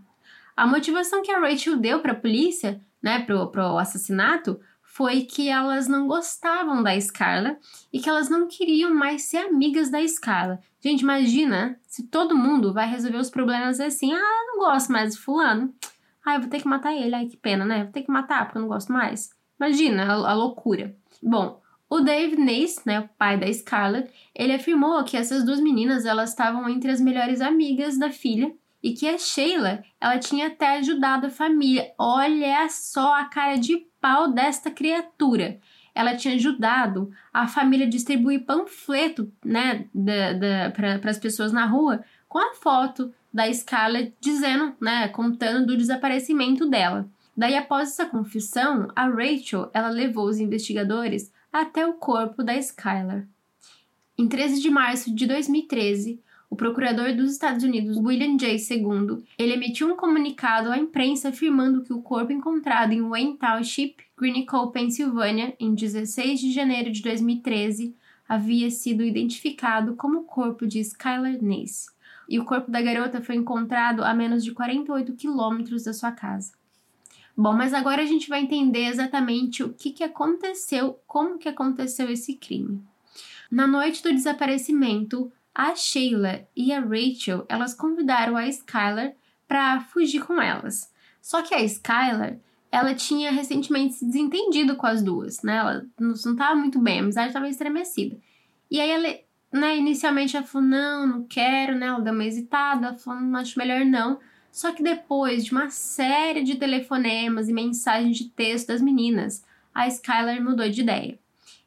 A 0.56 0.64
motivação 0.64 1.22
que 1.22 1.32
a 1.32 1.40
Rachel 1.40 1.76
deu 1.76 1.98
para 1.98 2.12
a 2.12 2.20
polícia, 2.20 2.80
né, 3.02 3.18
pro, 3.18 3.48
pro 3.48 3.78
assassinato, 3.78 4.60
foi 4.98 5.20
que 5.20 5.48
elas 5.48 5.86
não 5.86 6.08
gostavam 6.08 6.82
da 6.82 7.00
Scarla 7.00 7.56
e 7.92 8.00
que 8.00 8.08
elas 8.08 8.28
não 8.28 8.48
queriam 8.48 8.92
mais 8.92 9.22
ser 9.22 9.36
amigas 9.36 9.90
da 9.90 10.04
Scarla. 10.04 10.58
Gente, 10.80 11.02
imagina 11.02 11.78
se 11.86 12.08
todo 12.08 12.36
mundo 12.36 12.74
vai 12.74 12.90
resolver 12.90 13.18
os 13.18 13.30
problemas 13.30 13.78
assim: 13.78 14.12
ah, 14.12 14.44
não 14.48 14.58
gosto 14.58 14.90
mais 14.90 15.14
de 15.14 15.20
Fulano. 15.20 15.72
Ah, 16.26 16.34
eu 16.34 16.40
vou 16.40 16.50
ter 16.50 16.60
que 16.60 16.66
matar 16.66 16.92
ele. 16.92 17.14
Ai, 17.14 17.26
que 17.26 17.36
pena, 17.36 17.64
né? 17.64 17.84
Vou 17.84 17.92
ter 17.92 18.02
que 18.02 18.10
matar 18.10 18.46
porque 18.46 18.58
eu 18.58 18.62
não 18.62 18.68
gosto 18.68 18.92
mais. 18.92 19.30
Imagina 19.60 20.02
a, 20.02 20.32
a 20.32 20.34
loucura. 20.34 20.96
Bom, 21.22 21.62
o 21.88 22.00
Dave 22.00 22.36
Nace, 22.36 22.80
né, 22.84 22.98
o 22.98 23.08
pai 23.16 23.38
da 23.38 23.52
Scarlett, 23.52 24.12
ele 24.34 24.52
afirmou 24.52 25.04
que 25.04 25.16
essas 25.16 25.44
duas 25.44 25.60
meninas 25.60 26.06
elas 26.06 26.30
estavam 26.30 26.68
entre 26.68 26.90
as 26.90 27.00
melhores 27.00 27.40
amigas 27.40 27.96
da 27.96 28.10
filha 28.10 28.52
e 28.82 28.94
que 28.94 29.08
a 29.08 29.16
Sheila 29.16 29.84
ela 30.00 30.18
tinha 30.18 30.48
até 30.48 30.78
ajudado 30.78 31.28
a 31.28 31.30
família. 31.30 31.92
Olha 31.96 32.68
só 32.68 33.14
a 33.14 33.26
cara 33.26 33.56
de 33.56 33.86
pau 34.00 34.32
desta 34.32 34.70
criatura. 34.70 35.58
Ela 35.94 36.16
tinha 36.16 36.34
ajudado 36.34 37.10
a 37.32 37.48
família 37.48 37.86
a 37.86 37.90
distribuir 37.90 38.44
panfleto, 38.44 39.32
né, 39.44 39.86
para 40.74 41.10
as 41.10 41.18
pessoas 41.18 41.52
na 41.52 41.66
rua 41.66 42.04
com 42.28 42.38
a 42.38 42.54
foto 42.54 43.12
da 43.32 43.52
Scarlett 43.52 44.14
dizendo, 44.20 44.74
né, 44.80 45.08
contando 45.08 45.66
do 45.66 45.76
desaparecimento 45.76 46.68
dela. 46.68 47.08
Daí, 47.36 47.56
após 47.56 47.90
essa 47.90 48.06
confissão, 48.06 48.88
a 48.96 49.06
Rachel 49.06 49.70
ela 49.72 49.88
levou 49.88 50.26
os 50.26 50.38
investigadores 50.38 51.32
até 51.52 51.86
o 51.86 51.94
corpo 51.94 52.42
da 52.42 52.56
Skylar. 52.56 53.26
Em 54.16 54.26
13 54.26 54.60
de 54.60 54.70
março 54.70 55.14
de 55.14 55.26
2013, 55.26 56.14
o 56.14 56.27
procurador 56.58 57.14
dos 57.14 57.32
Estados 57.32 57.64
Unidos, 57.64 57.96
William 57.96 58.36
J. 58.36 58.56
II, 58.74 59.24
ele 59.38 59.54
emitiu 59.54 59.90
um 59.90 59.96
comunicado 59.96 60.70
à 60.70 60.76
imprensa 60.76 61.30
afirmando 61.30 61.82
que 61.82 61.92
o 61.94 62.02
corpo 62.02 62.32
encontrado 62.32 62.92
em 62.92 63.00
Wayne 63.00 63.38
Township, 63.38 63.96
Greenico, 64.18 64.70
Pensilvânia, 64.70 65.56
em 65.58 65.74
16 65.74 66.38
de 66.38 66.52
janeiro 66.52 66.92
de 66.92 67.00
2013, 67.00 67.96
havia 68.28 68.70
sido 68.70 69.02
identificado 69.02 69.96
como 69.96 70.18
o 70.18 70.24
corpo 70.24 70.66
de 70.66 70.80
Skylar 70.80 71.38
Nace 71.40 71.86
e 72.28 72.38
o 72.38 72.44
corpo 72.44 72.70
da 72.70 72.82
garota 72.82 73.22
foi 73.22 73.36
encontrado 73.36 74.04
a 74.04 74.12
menos 74.12 74.44
de 74.44 74.52
48 74.52 75.14
quilômetros 75.14 75.84
da 75.84 75.94
sua 75.94 76.12
casa. 76.12 76.52
Bom, 77.34 77.54
mas 77.54 77.72
agora 77.72 78.02
a 78.02 78.06
gente 78.06 78.28
vai 78.28 78.42
entender 78.42 78.86
exatamente 78.86 79.62
o 79.62 79.72
que, 79.72 79.92
que 79.92 80.04
aconteceu, 80.04 80.98
como 81.06 81.38
que 81.38 81.48
aconteceu 81.48 82.10
esse 82.10 82.34
crime. 82.34 82.82
Na 83.50 83.66
noite 83.66 84.02
do 84.02 84.12
desaparecimento, 84.12 85.32
a 85.58 85.74
Sheila 85.74 86.46
e 86.54 86.72
a 86.72 86.78
Rachel, 86.78 87.44
elas 87.48 87.74
convidaram 87.74 88.36
a 88.36 88.46
Skylar 88.46 89.12
para 89.48 89.80
fugir 89.80 90.24
com 90.24 90.40
elas. 90.40 90.88
Só 91.20 91.42
que 91.42 91.52
a 91.52 91.60
Skylar, 91.64 92.38
ela 92.70 92.94
tinha 92.94 93.32
recentemente 93.32 93.94
se 93.94 94.06
desentendido 94.06 94.76
com 94.76 94.86
as 94.86 95.02
duas, 95.02 95.42
né? 95.42 95.56
Ela 95.56 95.84
não 95.98 96.12
estava 96.12 96.54
muito 96.54 96.78
bem, 96.78 97.00
a 97.00 97.02
amizade 97.02 97.26
estava 97.30 97.48
estremecida. 97.48 98.16
E 98.70 98.80
aí 98.80 98.88
ela 98.88 99.18
né, 99.52 99.76
inicialmente 99.76 100.36
ela 100.36 100.46
falou, 100.46 100.68
não, 100.68 101.06
não 101.08 101.24
quero, 101.24 101.74
né? 101.74 101.86
Ela 101.86 102.02
deu 102.02 102.12
uma 102.12 102.24
hesitada, 102.24 102.86
ela 102.86 102.96
falou, 102.96 103.20
não 103.20 103.40
acho 103.40 103.58
melhor 103.58 103.84
não. 103.84 104.20
Só 104.52 104.70
que 104.70 104.80
depois 104.80 105.44
de 105.44 105.50
uma 105.50 105.70
série 105.70 106.44
de 106.44 106.54
telefonemas 106.54 107.48
e 107.48 107.52
mensagens 107.52 108.16
de 108.16 108.28
texto 108.28 108.68
das 108.68 108.80
meninas, 108.80 109.44
a 109.74 109.88
Skylar 109.88 110.40
mudou 110.40 110.68
de 110.70 110.82
ideia. 110.82 111.18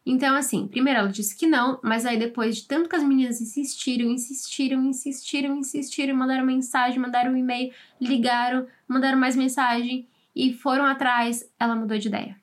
Então, 0.05 0.36
assim, 0.36 0.67
primeiro 0.67 1.00
ela 1.00 1.10
disse 1.10 1.36
que 1.36 1.46
não, 1.46 1.79
mas 1.84 2.05
aí 2.05 2.17
depois 2.17 2.58
de 2.58 2.67
tanto 2.67 2.89
que 2.89 2.96
as 2.96 3.03
meninas 3.03 3.39
insistiram, 3.39 4.10
insistiram, 4.10 4.84
insistiram, 4.86 5.58
insistiram, 5.58 6.15
mandaram 6.15 6.46
mensagem, 6.46 7.00
mandaram 7.00 7.34
um 7.34 7.38
e-mail, 7.38 7.72
ligaram, 8.00 8.67
mandaram 8.88 9.17
mais 9.17 9.36
mensagem 9.36 10.08
e 10.36 10.53
foram 10.53 10.86
atrás, 10.86 11.48
ela 11.60 11.75
mudou 11.75 11.98
de 11.98 12.08
ideia. 12.08 12.41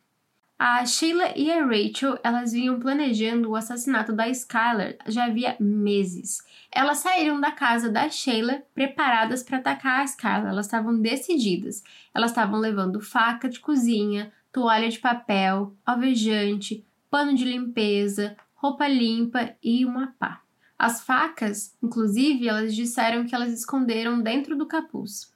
A 0.60 0.84
Sheila 0.84 1.32
e 1.36 1.52
a 1.52 1.64
Rachel, 1.64 2.18
elas 2.24 2.50
vinham 2.50 2.80
planejando 2.80 3.48
o 3.48 3.54
assassinato 3.54 4.12
da 4.12 4.28
Skylar 4.28 4.96
já 5.06 5.26
havia 5.26 5.56
meses. 5.60 6.42
Elas 6.72 6.98
saíram 6.98 7.40
da 7.40 7.52
casa 7.52 7.88
da 7.88 8.10
Sheila 8.10 8.62
preparadas 8.74 9.44
para 9.44 9.58
atacar 9.58 10.00
a 10.00 10.04
Skylar. 10.04 10.48
Elas 10.48 10.66
estavam 10.66 11.00
decididas. 11.00 11.84
Elas 12.12 12.32
estavam 12.32 12.58
levando 12.58 13.00
faca 13.00 13.48
de 13.48 13.60
cozinha, 13.60 14.32
toalha 14.52 14.88
de 14.88 14.98
papel, 14.98 15.76
alvejante, 15.86 16.84
pano 17.10 17.34
de 17.34 17.44
limpeza, 17.44 18.36
roupa 18.54 18.86
limpa 18.88 19.54
e 19.62 19.84
uma 19.84 20.14
pá. 20.18 20.42
As 20.78 21.04
facas, 21.04 21.76
inclusive, 21.82 22.46
elas 22.46 22.74
disseram 22.74 23.26
que 23.26 23.34
elas 23.34 23.52
esconderam 23.52 24.20
dentro 24.20 24.56
do 24.56 24.66
capuz. 24.66 25.32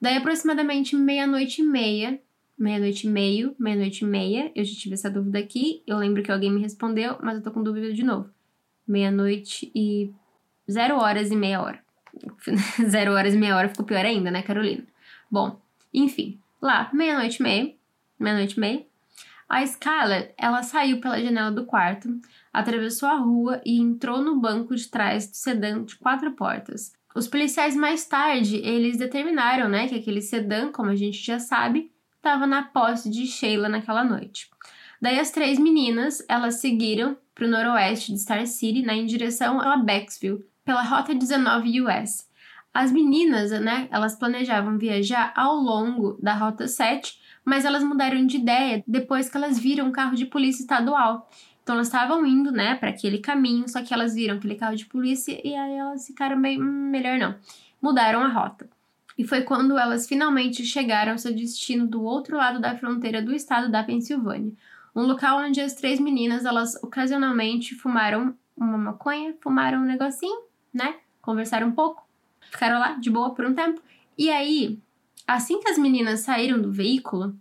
Daí, 0.00 0.16
aproximadamente 0.16 0.94
meia-noite 0.94 1.60
e 1.60 1.64
meia, 1.64 2.20
meia-noite 2.56 3.06
e 3.06 3.10
meio, 3.10 3.54
meia-noite 3.58 4.04
e 4.04 4.06
meia. 4.06 4.52
Eu 4.54 4.64
já 4.64 4.74
tive 4.78 4.94
essa 4.94 5.10
dúvida 5.10 5.38
aqui. 5.38 5.82
Eu 5.86 5.96
lembro 5.98 6.22
que 6.22 6.30
alguém 6.30 6.52
me 6.52 6.60
respondeu, 6.60 7.16
mas 7.22 7.36
eu 7.36 7.42
tô 7.42 7.50
com 7.50 7.62
dúvida 7.62 7.92
de 7.92 8.04
novo. 8.04 8.30
Meia-noite 8.86 9.72
e 9.74 10.12
zero 10.70 10.96
horas 10.96 11.30
e 11.30 11.36
meia 11.36 11.60
hora. 11.60 11.80
zero 12.88 13.12
horas 13.12 13.34
e 13.34 13.38
meia 13.38 13.56
hora 13.56 13.68
ficou 13.68 13.84
pior 13.84 14.04
ainda, 14.04 14.30
né, 14.30 14.42
Carolina? 14.42 14.84
Bom, 15.30 15.60
enfim, 15.92 16.38
lá, 16.62 16.90
meia-noite 16.92 17.40
e 17.40 17.42
meia, 17.42 17.74
meia-noite 18.18 18.56
e 18.56 18.60
meia, 18.60 18.86
a 19.48 19.64
Scarlett, 19.64 20.34
ela 20.36 20.62
saiu 20.62 21.00
pela 21.00 21.20
janela 21.20 21.52
do 21.52 21.66
quarto, 21.66 22.08
atravessou 22.52 23.08
a 23.08 23.16
rua 23.16 23.60
e 23.64 23.80
entrou 23.80 24.20
no 24.20 24.40
banco 24.40 24.74
de 24.74 24.88
trás 24.88 25.28
do 25.28 25.36
sedã 25.36 25.84
de 25.84 25.96
quatro 25.96 26.32
portas. 26.32 26.92
Os 27.14 27.28
policiais 27.28 27.76
mais 27.76 28.04
tarde, 28.04 28.56
eles 28.56 28.98
determinaram, 28.98 29.68
né, 29.68 29.88
que 29.88 29.94
aquele 29.94 30.20
sedã, 30.20 30.70
como 30.70 30.90
a 30.90 30.96
gente 30.96 31.24
já 31.24 31.38
sabe, 31.38 31.90
estava 32.16 32.46
na 32.46 32.64
posse 32.64 33.08
de 33.08 33.24
Sheila 33.24 33.68
naquela 33.68 34.02
noite. 34.02 34.50
Daí 35.00 35.18
as 35.20 35.30
três 35.30 35.58
meninas, 35.58 36.24
elas 36.28 36.60
seguiram 36.60 37.16
para 37.34 37.46
o 37.46 37.48
noroeste 37.48 38.12
de 38.12 38.20
Star 38.20 38.46
City, 38.46 38.82
né, 38.82 38.96
em 38.96 39.06
direção 39.06 39.60
a 39.60 39.76
Bexville, 39.76 40.44
pela 40.64 40.82
Rota 40.82 41.14
19 41.14 41.82
US. 41.82 42.26
As 42.74 42.90
meninas, 42.90 43.52
né, 43.52 43.88
elas 43.90 44.18
planejavam 44.18 44.76
viajar 44.76 45.32
ao 45.36 45.54
longo 45.54 46.18
da 46.20 46.34
Rota 46.34 46.66
7, 46.66 47.18
mas 47.46 47.64
elas 47.64 47.84
mudaram 47.84 48.26
de 48.26 48.38
ideia 48.38 48.82
depois 48.86 49.30
que 49.30 49.36
elas 49.36 49.56
viram 49.56 49.86
um 49.86 49.92
carro 49.92 50.16
de 50.16 50.26
polícia 50.26 50.62
estadual. 50.62 51.30
Então 51.62 51.76
elas 51.76 51.86
estavam 51.86 52.26
indo, 52.26 52.50
né, 52.50 52.74
para 52.74 52.90
aquele 52.90 53.18
caminho, 53.18 53.68
só 53.68 53.82
que 53.82 53.94
elas 53.94 54.14
viram 54.14 54.36
aquele 54.36 54.56
carro 54.56 54.74
de 54.74 54.86
polícia 54.86 55.40
e 55.42 55.54
aí 55.54 55.74
elas 55.76 56.06
ficaram 56.06 56.36
meio, 56.36 56.60
hum, 56.60 56.90
melhor 56.90 57.18
não. 57.18 57.36
Mudaram 57.80 58.20
a 58.20 58.28
rota 58.28 58.68
e 59.16 59.24
foi 59.24 59.42
quando 59.42 59.78
elas 59.78 60.06
finalmente 60.06 60.64
chegaram 60.64 61.12
ao 61.12 61.18
seu 61.18 61.34
destino 61.34 61.86
do 61.86 62.02
outro 62.02 62.36
lado 62.36 62.60
da 62.60 62.76
fronteira 62.76 63.22
do 63.22 63.32
estado 63.32 63.70
da 63.70 63.82
Pensilvânia, 63.82 64.52
um 64.94 65.02
local 65.02 65.38
onde 65.38 65.60
as 65.60 65.74
três 65.74 66.00
meninas 66.00 66.44
elas 66.44 66.74
ocasionalmente 66.82 67.74
fumaram 67.74 68.34
uma 68.56 68.76
maconha, 68.76 69.34
fumaram 69.40 69.80
um 69.80 69.84
negocinho, 69.84 70.40
né? 70.72 70.96
Conversaram 71.22 71.68
um 71.68 71.72
pouco, 71.72 72.06
ficaram 72.40 72.78
lá 72.78 72.94
de 72.94 73.10
boa 73.10 73.34
por 73.34 73.44
um 73.44 73.54
tempo. 73.54 73.80
E 74.16 74.30
aí, 74.30 74.78
assim 75.26 75.60
que 75.60 75.68
as 75.68 75.78
meninas 75.78 76.20
saíram 76.20 76.60
do 76.60 76.72
veículo, 76.72 77.34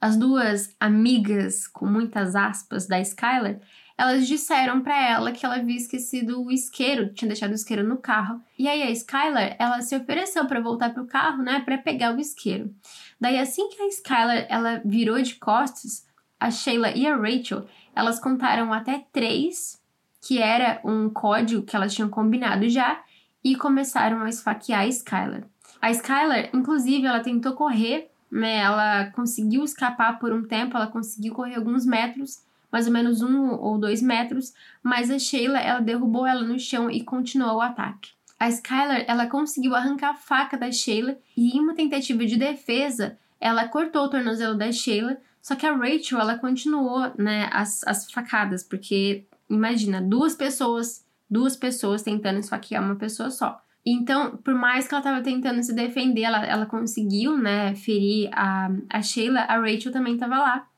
as 0.00 0.16
duas 0.16 0.74
amigas, 0.78 1.66
com 1.66 1.86
muitas 1.86 2.36
aspas, 2.36 2.86
da 2.86 3.00
Skylar, 3.00 3.60
elas 3.96 4.28
disseram 4.28 4.80
para 4.80 4.96
ela 4.96 5.32
que 5.32 5.44
ela 5.44 5.56
havia 5.56 5.76
esquecido 5.76 6.40
o 6.40 6.52
isqueiro, 6.52 7.12
tinha 7.12 7.28
deixado 7.28 7.50
o 7.50 7.54
isqueiro 7.54 7.82
no 7.82 7.96
carro. 7.96 8.40
E 8.56 8.68
aí 8.68 8.80
a 8.80 8.90
Skylar, 8.92 9.56
ela 9.58 9.82
se 9.82 9.96
ofereceu 9.96 10.46
para 10.46 10.60
voltar 10.60 10.94
pro 10.94 11.06
carro, 11.06 11.42
né, 11.42 11.60
para 11.64 11.76
pegar 11.76 12.14
o 12.14 12.20
isqueiro. 12.20 12.72
Daí 13.20 13.36
assim 13.36 13.68
que 13.68 13.82
a 13.82 13.88
Skylar 13.88 14.46
ela 14.48 14.80
virou 14.84 15.20
de 15.20 15.34
costas, 15.34 16.06
a 16.38 16.48
Sheila 16.48 16.92
e 16.92 17.08
a 17.08 17.16
Rachel, 17.16 17.66
elas 17.92 18.20
contaram 18.20 18.72
até 18.72 19.04
três, 19.12 19.82
que 20.20 20.40
era 20.40 20.80
um 20.84 21.10
código 21.10 21.62
que 21.62 21.74
elas 21.74 21.92
tinham 21.92 22.08
combinado 22.08 22.68
já, 22.68 23.02
e 23.42 23.56
começaram 23.56 24.20
a 24.22 24.28
esfaquear 24.28 24.82
a 24.82 24.86
Skylar. 24.86 25.42
A 25.80 25.90
Skylar, 25.90 26.50
inclusive, 26.52 27.06
ela 27.06 27.20
tentou 27.20 27.52
correr, 27.52 28.10
né? 28.30 28.58
Ela 28.58 29.06
conseguiu 29.10 29.64
escapar 29.64 30.18
por 30.18 30.32
um 30.32 30.42
tempo, 30.44 30.76
ela 30.76 30.86
conseguiu 30.86 31.34
correr 31.34 31.56
alguns 31.56 31.86
metros, 31.86 32.42
mais 32.70 32.86
ou 32.86 32.92
menos 32.92 33.22
um 33.22 33.52
ou 33.52 33.78
dois 33.78 34.02
metros, 34.02 34.52
mas 34.82 35.10
a 35.10 35.18
Sheila 35.18 35.58
ela 35.58 35.80
derrubou 35.80 36.26
ela 36.26 36.42
no 36.42 36.58
chão 36.58 36.90
e 36.90 37.02
continuou 37.02 37.56
o 37.56 37.62
ataque. 37.62 38.10
a 38.38 38.48
Skylar 38.48 39.04
ela 39.08 39.26
conseguiu 39.26 39.74
arrancar 39.74 40.10
a 40.10 40.14
faca 40.14 40.56
da 40.56 40.70
Sheila 40.70 41.18
e 41.36 41.56
em 41.56 41.60
uma 41.60 41.74
tentativa 41.74 42.24
de 42.24 42.36
defesa, 42.36 43.18
ela 43.40 43.66
cortou 43.68 44.04
o 44.04 44.10
tornozelo 44.10 44.56
da 44.56 44.70
Sheila, 44.70 45.16
só 45.40 45.54
que 45.54 45.66
a 45.66 45.74
Rachel 45.74 46.20
ela 46.20 46.38
continuou, 46.38 47.12
né, 47.16 47.48
as, 47.52 47.82
as 47.86 48.10
facadas, 48.10 48.62
porque 48.62 49.24
imagina, 49.48 50.00
duas 50.02 50.34
pessoas, 50.34 51.04
duas 51.30 51.56
pessoas 51.56 52.02
tentando 52.02 52.38
esfaquear 52.38 52.84
uma 52.84 52.96
pessoa 52.96 53.30
só. 53.30 53.62
Então, 53.90 54.36
por 54.36 54.54
mais 54.54 54.86
que 54.86 54.94
ela 54.94 55.00
estava 55.00 55.22
tentando 55.22 55.62
se 55.62 55.72
defender, 55.72 56.20
ela, 56.20 56.44
ela 56.44 56.66
conseguiu, 56.66 57.38
né, 57.38 57.74
ferir 57.74 58.28
a, 58.34 58.68
a 58.90 59.00
Sheila, 59.00 59.40
a 59.40 59.58
Rachel 59.58 59.90
também 59.90 60.12
estava 60.12 60.38
lá 60.38 60.68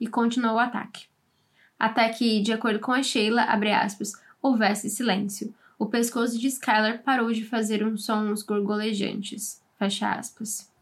e 0.00 0.06
continuou 0.06 0.54
o 0.54 0.58
ataque. 0.58 1.04
Até 1.78 2.08
que, 2.08 2.40
de 2.40 2.54
acordo 2.54 2.78
com 2.78 2.92
a 2.92 3.02
Sheila, 3.02 3.42
abre 3.42 3.70
aspas, 3.70 4.12
houvesse 4.40 4.88
silêncio. 4.88 5.54
O 5.78 5.84
pescoço 5.84 6.38
de 6.38 6.46
Skylar 6.46 7.02
parou 7.02 7.30
de 7.30 7.44
fazer 7.44 7.84
uns 7.84 8.06
sons 8.06 8.42
gorgolejantes. 8.42 9.62
Fecha 9.78 10.12
aspas. 10.12 10.72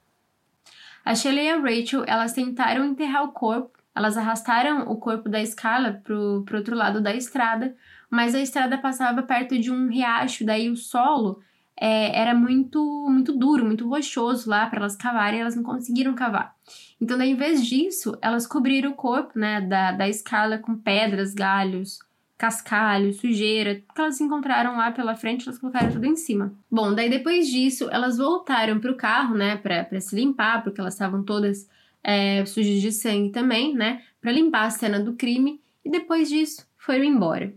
A 1.05 1.17
Sheila 1.17 1.41
e 1.41 1.51
a 1.51 1.59
Rachel, 1.59 2.05
elas 2.07 2.33
tentaram 2.33 2.85
enterrar 2.85 3.25
o 3.25 3.33
corpo, 3.33 3.77
elas 3.93 4.17
arrastaram 4.17 4.89
o 4.89 4.97
corpo 4.99 5.29
da 5.29 5.43
Skylar 5.43 6.01
pro, 6.05 6.45
pro 6.47 6.59
outro 6.59 6.77
lado 6.77 7.01
da 7.01 7.13
estrada, 7.13 7.75
mas 8.09 8.37
a 8.37 8.41
estrada 8.41 8.79
passava 8.79 9.21
perto 9.25 9.59
de 9.59 9.73
um 9.73 9.89
riacho, 9.89 10.45
daí 10.45 10.71
o 10.71 10.77
solo 10.77 11.43
é, 11.85 12.17
era 12.17 12.33
muito 12.33 12.81
muito 13.11 13.37
duro, 13.37 13.65
muito 13.65 13.89
rochoso 13.89 14.49
lá 14.49 14.69
para 14.69 14.79
elas 14.79 14.95
cavarem, 14.95 15.41
elas 15.41 15.57
não 15.57 15.65
conseguiram 15.65 16.15
cavar. 16.15 16.55
Então, 17.01 17.19
daí, 17.19 17.33
em 17.33 17.35
vez 17.35 17.67
disso, 17.67 18.17
elas 18.23 18.47
cobriram 18.47 18.93
o 18.93 18.95
corpo, 18.95 19.37
né, 19.37 19.61
da, 19.61 19.91
da 19.91 20.09
escala 20.09 20.59
com 20.59 20.77
pedras, 20.77 21.35
galhos, 21.35 21.99
cascalho, 22.39 23.13
sujeira, 23.13 23.75
que 23.75 24.01
elas 24.01 24.21
encontraram 24.21 24.77
lá 24.77 24.93
pela 24.93 25.17
frente, 25.17 25.49
elas 25.49 25.59
colocaram 25.59 25.91
tudo 25.91 26.07
em 26.07 26.15
cima. 26.15 26.55
Bom, 26.71 26.95
daí 26.95 27.11
depois 27.11 27.49
disso, 27.49 27.89
elas 27.91 28.17
voltaram 28.17 28.79
pro 28.79 28.97
carro, 28.97 29.35
né, 29.35 29.57
pra 29.57 30.01
se 30.01 30.15
limpar, 30.15 30.63
porque 30.63 30.81
elas 30.81 30.95
estavam 30.95 31.25
todas 31.25 31.69
é, 32.05 32.45
sujas 32.47 32.81
de 32.81 32.93
sangue 32.93 33.31
também, 33.31 33.75
né, 33.75 34.03
para 34.21 34.31
limpar 34.31 34.67
a 34.67 34.71
cena 34.71 35.01
do 35.01 35.15
crime, 35.15 35.61
e 35.85 35.91
depois 35.91 36.29
disso, 36.29 36.65
foram 36.77 37.03
embora. 37.03 37.53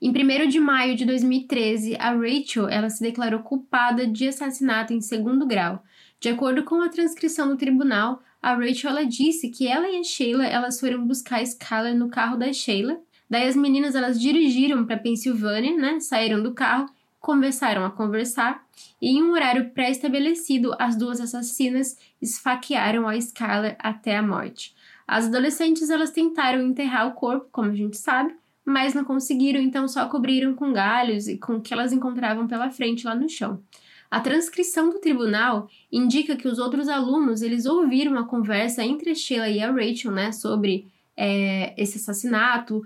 Em 0.00 0.10
1 0.10 0.46
de 0.46 0.60
maio 0.60 0.94
de 0.94 1.04
2013, 1.04 1.96
a 1.98 2.12
Rachel 2.12 2.68
ela 2.68 2.88
se 2.88 3.02
declarou 3.02 3.40
culpada 3.40 4.06
de 4.06 4.28
assassinato 4.28 4.92
em 4.92 5.00
segundo 5.00 5.44
grau. 5.44 5.82
De 6.20 6.28
acordo 6.28 6.62
com 6.62 6.80
a 6.80 6.88
transcrição 6.88 7.48
do 7.48 7.56
tribunal, 7.56 8.22
a 8.40 8.54
Rachel 8.54 8.90
ela 8.90 9.04
disse 9.04 9.48
que 9.48 9.66
ela 9.66 9.88
e 9.88 9.98
a 9.98 10.04
Sheila 10.04 10.46
elas 10.46 10.78
foram 10.78 11.04
buscar 11.04 11.40
a 11.40 11.42
Skylar 11.42 11.96
no 11.96 12.08
carro 12.08 12.36
da 12.36 12.52
Sheila. 12.52 13.00
Daí 13.28 13.48
as 13.48 13.56
meninas 13.56 13.96
elas 13.96 14.20
dirigiram 14.20 14.86
para 14.86 14.96
Pensilvânia, 14.96 15.76
né? 15.76 15.98
Saíram 15.98 16.40
do 16.44 16.54
carro, 16.54 16.88
começaram 17.18 17.84
a 17.84 17.90
conversar 17.90 18.64
e 19.02 19.18
em 19.18 19.22
um 19.24 19.32
horário 19.32 19.70
pré-estabelecido, 19.70 20.76
as 20.78 20.94
duas 20.94 21.20
assassinas 21.20 21.98
esfaquearam 22.22 23.08
a 23.08 23.16
Skylar 23.16 23.76
até 23.80 24.16
a 24.16 24.22
morte. 24.22 24.76
As 25.08 25.26
adolescentes 25.26 25.90
elas 25.90 26.12
tentaram 26.12 26.62
enterrar 26.62 27.08
o 27.08 27.14
corpo, 27.14 27.48
como 27.50 27.72
a 27.72 27.74
gente 27.74 27.96
sabe, 27.96 28.32
mas 28.68 28.94
não 28.94 29.04
conseguiram, 29.04 29.60
então 29.60 29.88
só 29.88 30.06
cobriram 30.06 30.54
com 30.54 30.72
galhos 30.72 31.26
e 31.26 31.38
com 31.38 31.54
o 31.54 31.60
que 31.60 31.72
elas 31.72 31.92
encontravam 31.92 32.46
pela 32.46 32.70
frente 32.70 33.06
lá 33.06 33.14
no 33.14 33.28
chão. 33.28 33.62
A 34.10 34.20
transcrição 34.20 34.90
do 34.90 34.98
tribunal 34.98 35.68
indica 35.92 36.36
que 36.36 36.48
os 36.48 36.58
outros 36.58 36.88
alunos 36.88 37.42
eles 37.42 37.66
ouviram 37.66 38.16
a 38.18 38.24
conversa 38.24 38.82
entre 38.82 39.10
a 39.10 39.14
Sheila 39.14 39.48
e 39.48 39.60
a 39.60 39.70
Rachel, 39.70 40.12
né, 40.12 40.32
sobre 40.32 40.86
é, 41.16 41.74
esse 41.76 41.98
assassinato, 41.98 42.82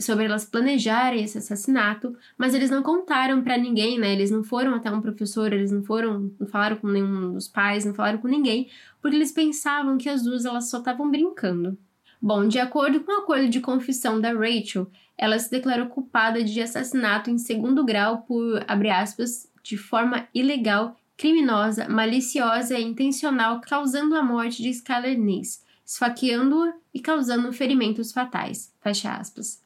sobre 0.00 0.24
elas 0.24 0.44
planejarem 0.44 1.22
esse 1.22 1.38
assassinato, 1.38 2.16
mas 2.36 2.54
eles 2.54 2.70
não 2.70 2.82
contaram 2.82 3.42
para 3.42 3.56
ninguém, 3.56 3.98
né? 3.98 4.12
Eles 4.12 4.30
não 4.30 4.42
foram 4.42 4.74
até 4.74 4.90
um 4.90 5.00
professor, 5.00 5.52
eles 5.52 5.70
não 5.70 5.84
foram, 5.84 6.32
não 6.40 6.46
falaram 6.48 6.76
com 6.76 6.88
nenhum 6.88 7.32
dos 7.32 7.46
pais, 7.46 7.84
não 7.84 7.94
falaram 7.94 8.18
com 8.18 8.26
ninguém, 8.26 8.68
porque 9.00 9.16
eles 9.16 9.30
pensavam 9.30 9.96
que 9.96 10.08
as 10.08 10.24
duas 10.24 10.44
elas 10.44 10.68
só 10.68 10.78
estavam 10.78 11.10
brincando. 11.10 11.78
Bom, 12.20 12.48
de 12.48 12.58
acordo 12.58 13.00
com 13.00 13.12
o 13.12 13.18
acordo 13.18 13.48
de 13.48 13.60
confissão 13.60 14.20
da 14.20 14.32
Rachel, 14.32 14.90
ela 15.18 15.38
se 15.38 15.50
declarou 15.50 15.86
culpada 15.86 16.42
de 16.44 16.60
assassinato 16.60 17.30
em 17.30 17.38
segundo 17.38 17.84
grau 17.84 18.18
por, 18.22 18.64
abre 18.68 18.90
aspas, 18.90 19.48
de 19.62 19.76
forma 19.76 20.28
ilegal, 20.34 20.96
criminosa, 21.16 21.88
maliciosa 21.88 22.78
e 22.78 22.82
intencional, 22.84 23.60
causando 23.60 24.14
a 24.14 24.22
morte 24.22 24.62
de 24.62 24.70
Skylar 24.70 25.16
Nice, 25.16 25.60
esfaqueando-a 25.84 26.74
e 26.92 27.00
causando 27.00 27.52
ferimentos 27.52 28.12
fatais, 28.12 28.72
fecha 28.82 29.14
aspas. 29.14 29.62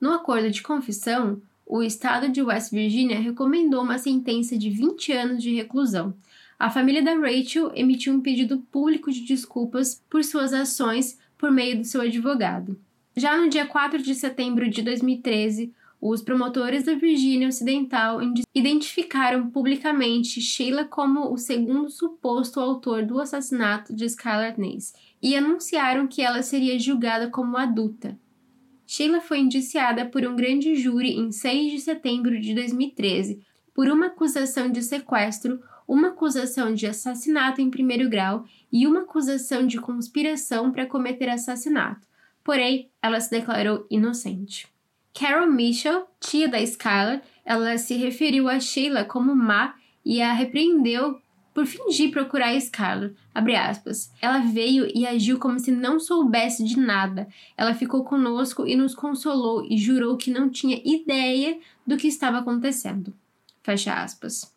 No 0.00 0.12
acordo 0.12 0.50
de 0.50 0.62
confissão, 0.62 1.40
o 1.66 1.82
estado 1.82 2.28
de 2.28 2.42
West 2.42 2.72
Virginia 2.72 3.20
recomendou 3.20 3.82
uma 3.82 3.98
sentença 3.98 4.58
de 4.58 4.68
20 4.68 5.12
anos 5.12 5.42
de 5.42 5.54
reclusão. 5.54 6.14
A 6.58 6.68
família 6.68 7.02
da 7.02 7.14
Rachel 7.14 7.72
emitiu 7.74 8.12
um 8.12 8.20
pedido 8.20 8.58
público 8.72 9.10
de 9.10 9.20
desculpas 9.20 10.02
por 10.10 10.22
suas 10.24 10.52
ações 10.52 11.18
por 11.38 11.50
meio 11.50 11.78
do 11.78 11.84
seu 11.84 12.02
advogado. 12.02 12.76
Já 13.16 13.36
no 13.36 13.48
dia 13.48 13.66
4 13.66 14.02
de 14.02 14.14
setembro 14.14 14.70
de 14.70 14.82
2013, 14.82 15.74
os 16.00 16.22
promotores 16.22 16.84
da 16.84 16.94
Virgínia 16.94 17.48
Ocidental 17.48 18.20
identificaram 18.54 19.50
publicamente 19.50 20.40
Sheila 20.40 20.84
como 20.84 21.30
o 21.30 21.36
segundo 21.36 21.90
suposto 21.90 22.60
autor 22.60 23.04
do 23.04 23.20
assassinato 23.20 23.94
de 23.94 24.08
Scarlett 24.08 24.58
Nace 24.58 24.94
e 25.20 25.36
anunciaram 25.36 26.06
que 26.06 26.22
ela 26.22 26.40
seria 26.42 26.78
julgada 26.78 27.28
como 27.28 27.56
adulta. 27.56 28.18
Sheila 28.86 29.20
foi 29.20 29.40
indiciada 29.40 30.06
por 30.06 30.24
um 30.24 30.34
grande 30.34 30.74
júri 30.76 31.10
em 31.10 31.30
6 31.30 31.72
de 31.72 31.80
setembro 31.80 32.40
de 32.40 32.54
2013 32.54 33.40
por 33.74 33.88
uma 33.88 34.06
acusação 34.06 34.70
de 34.70 34.82
sequestro, 34.82 35.60
uma 35.86 36.08
acusação 36.08 36.72
de 36.72 36.86
assassinato 36.86 37.60
em 37.60 37.70
primeiro 37.70 38.08
grau 38.08 38.46
e 38.72 38.86
uma 38.86 39.00
acusação 39.00 39.66
de 39.66 39.78
conspiração 39.78 40.70
para 40.70 40.86
cometer 40.86 41.28
assassinato 41.28 42.09
porém 42.50 42.90
ela 43.00 43.20
se 43.20 43.30
declarou 43.30 43.86
inocente. 43.88 44.66
Carol 45.14 45.46
Mitchell, 45.46 46.08
tia 46.18 46.48
da 46.48 46.60
Skylar, 46.60 47.22
ela 47.44 47.78
se 47.78 47.94
referiu 47.94 48.48
a 48.48 48.58
Sheila 48.58 49.04
como 49.04 49.36
má 49.36 49.76
e 50.04 50.20
a 50.20 50.32
repreendeu 50.32 51.20
por 51.54 51.64
fingir 51.64 52.10
procurar 52.10 52.48
a 52.48 52.56
Skylar. 52.56 53.12
Ela 54.20 54.38
veio 54.40 54.90
e 54.92 55.06
agiu 55.06 55.38
como 55.38 55.60
se 55.60 55.70
não 55.70 56.00
soubesse 56.00 56.64
de 56.64 56.76
nada. 56.76 57.28
Ela 57.56 57.72
ficou 57.72 58.02
conosco 58.02 58.66
e 58.66 58.74
nos 58.74 58.96
consolou 58.96 59.64
e 59.64 59.78
jurou 59.78 60.16
que 60.16 60.32
não 60.32 60.50
tinha 60.50 60.82
ideia 60.84 61.56
do 61.86 61.96
que 61.96 62.08
estava 62.08 62.38
acontecendo. 62.38 63.14
Fecha 63.62 63.94
aspas. 63.94 64.52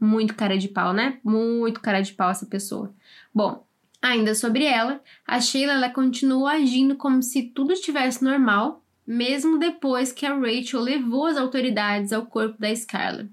Muito 0.00 0.34
cara 0.34 0.58
de 0.58 0.66
pau, 0.66 0.92
né? 0.92 1.20
Muito 1.22 1.80
cara 1.80 2.00
de 2.00 2.12
pau 2.12 2.28
essa 2.28 2.46
pessoa. 2.46 2.92
Bom, 3.32 3.64
Ainda 4.00 4.34
sobre 4.34 4.64
ela, 4.64 5.00
a 5.26 5.40
Sheila 5.40 5.72
ela 5.72 5.90
continuou 5.90 6.46
agindo 6.46 6.96
como 6.96 7.22
se 7.22 7.42
tudo 7.42 7.72
estivesse 7.72 8.22
normal, 8.22 8.84
mesmo 9.06 9.58
depois 9.58 10.12
que 10.12 10.26
a 10.26 10.34
Rachel 10.34 10.80
levou 10.80 11.26
as 11.26 11.36
autoridades 11.36 12.12
ao 12.12 12.26
corpo 12.26 12.60
da 12.60 12.70
Skylar. 12.70 13.26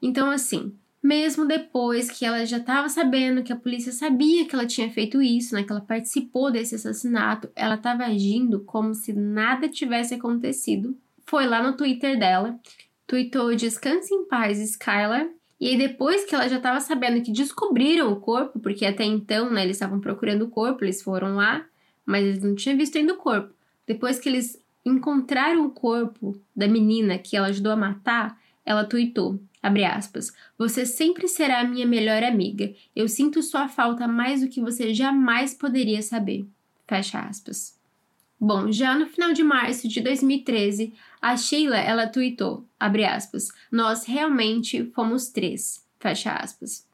Então, 0.00 0.30
assim, 0.30 0.74
mesmo 1.02 1.44
depois 1.46 2.10
que 2.10 2.24
ela 2.24 2.44
já 2.46 2.58
estava 2.58 2.88
sabendo 2.88 3.42
que 3.42 3.52
a 3.52 3.56
polícia 3.56 3.92
sabia 3.92 4.46
que 4.46 4.54
ela 4.54 4.66
tinha 4.66 4.90
feito 4.90 5.20
isso, 5.20 5.54
né, 5.54 5.62
que 5.62 5.72
ela 5.72 5.80
participou 5.80 6.50
desse 6.50 6.76
assassinato, 6.76 7.48
ela 7.56 7.74
estava 7.74 8.04
agindo 8.04 8.60
como 8.60 8.94
se 8.94 9.12
nada 9.12 9.68
tivesse 9.68 10.14
acontecido. 10.14 10.96
Foi 11.24 11.46
lá 11.46 11.62
no 11.62 11.76
Twitter 11.76 12.18
dela, 12.18 12.58
tweetou 13.06 13.54
Descanse 13.54 14.14
em 14.14 14.24
paz, 14.24 14.58
Skylar, 14.58 15.28
e 15.62 15.68
aí, 15.68 15.78
depois 15.78 16.24
que 16.24 16.34
ela 16.34 16.48
já 16.48 16.56
estava 16.56 16.80
sabendo 16.80 17.22
que 17.22 17.30
descobriram 17.30 18.12
o 18.12 18.16
corpo, 18.16 18.58
porque 18.58 18.84
até 18.84 19.04
então, 19.04 19.48
né, 19.48 19.62
eles 19.62 19.76
estavam 19.76 20.00
procurando 20.00 20.42
o 20.42 20.50
corpo, 20.50 20.84
eles 20.84 21.00
foram 21.00 21.36
lá, 21.36 21.64
mas 22.04 22.24
eles 22.24 22.42
não 22.42 22.56
tinham 22.56 22.76
visto 22.76 22.98
ainda 22.98 23.14
o 23.14 23.16
corpo. 23.16 23.54
Depois 23.86 24.18
que 24.18 24.28
eles 24.28 24.60
encontraram 24.84 25.64
o 25.64 25.70
corpo 25.70 26.36
da 26.54 26.66
menina 26.66 27.16
que 27.16 27.36
ela 27.36 27.46
ajudou 27.46 27.70
a 27.70 27.76
matar, 27.76 28.36
ela 28.66 28.84
tuitou, 28.84 29.38
abre 29.62 29.84
aspas, 29.84 30.32
você 30.58 30.84
sempre 30.84 31.28
será 31.28 31.60
a 31.60 31.64
minha 31.64 31.86
melhor 31.86 32.24
amiga. 32.24 32.74
Eu 32.96 33.06
sinto 33.06 33.40
sua 33.40 33.68
falta 33.68 34.08
mais 34.08 34.40
do 34.40 34.48
que 34.48 34.60
você 34.60 34.92
jamais 34.92 35.54
poderia 35.54 36.02
saber. 36.02 36.44
Fecha 36.88 37.20
aspas. 37.20 37.80
Bom, 38.44 38.72
já 38.72 38.98
no 38.98 39.06
final 39.06 39.32
de 39.32 39.44
março 39.44 39.86
de 39.86 40.00
2013, 40.00 40.92
a 41.20 41.36
Sheila, 41.36 41.76
ela 41.76 42.08
tweetou, 42.08 42.66
abre 42.78 43.04
aspas, 43.04 43.52
nós 43.70 44.04
realmente 44.04 44.84
fomos 44.86 45.28
três, 45.28 45.86
fecha 46.00 46.32
aspas. 46.32 46.84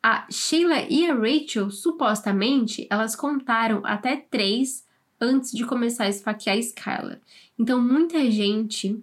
A 0.00 0.28
Sheila 0.30 0.86
e 0.88 1.10
a 1.10 1.12
Rachel, 1.12 1.72
supostamente, 1.72 2.86
elas 2.88 3.16
contaram 3.16 3.80
até 3.84 4.14
três 4.16 4.86
antes 5.20 5.50
de 5.50 5.66
começar 5.66 6.04
a 6.04 6.08
esfaquear 6.08 6.54
a 6.54 6.60
Skylar. 6.60 7.20
Então, 7.58 7.82
muita 7.82 8.30
gente 8.30 9.02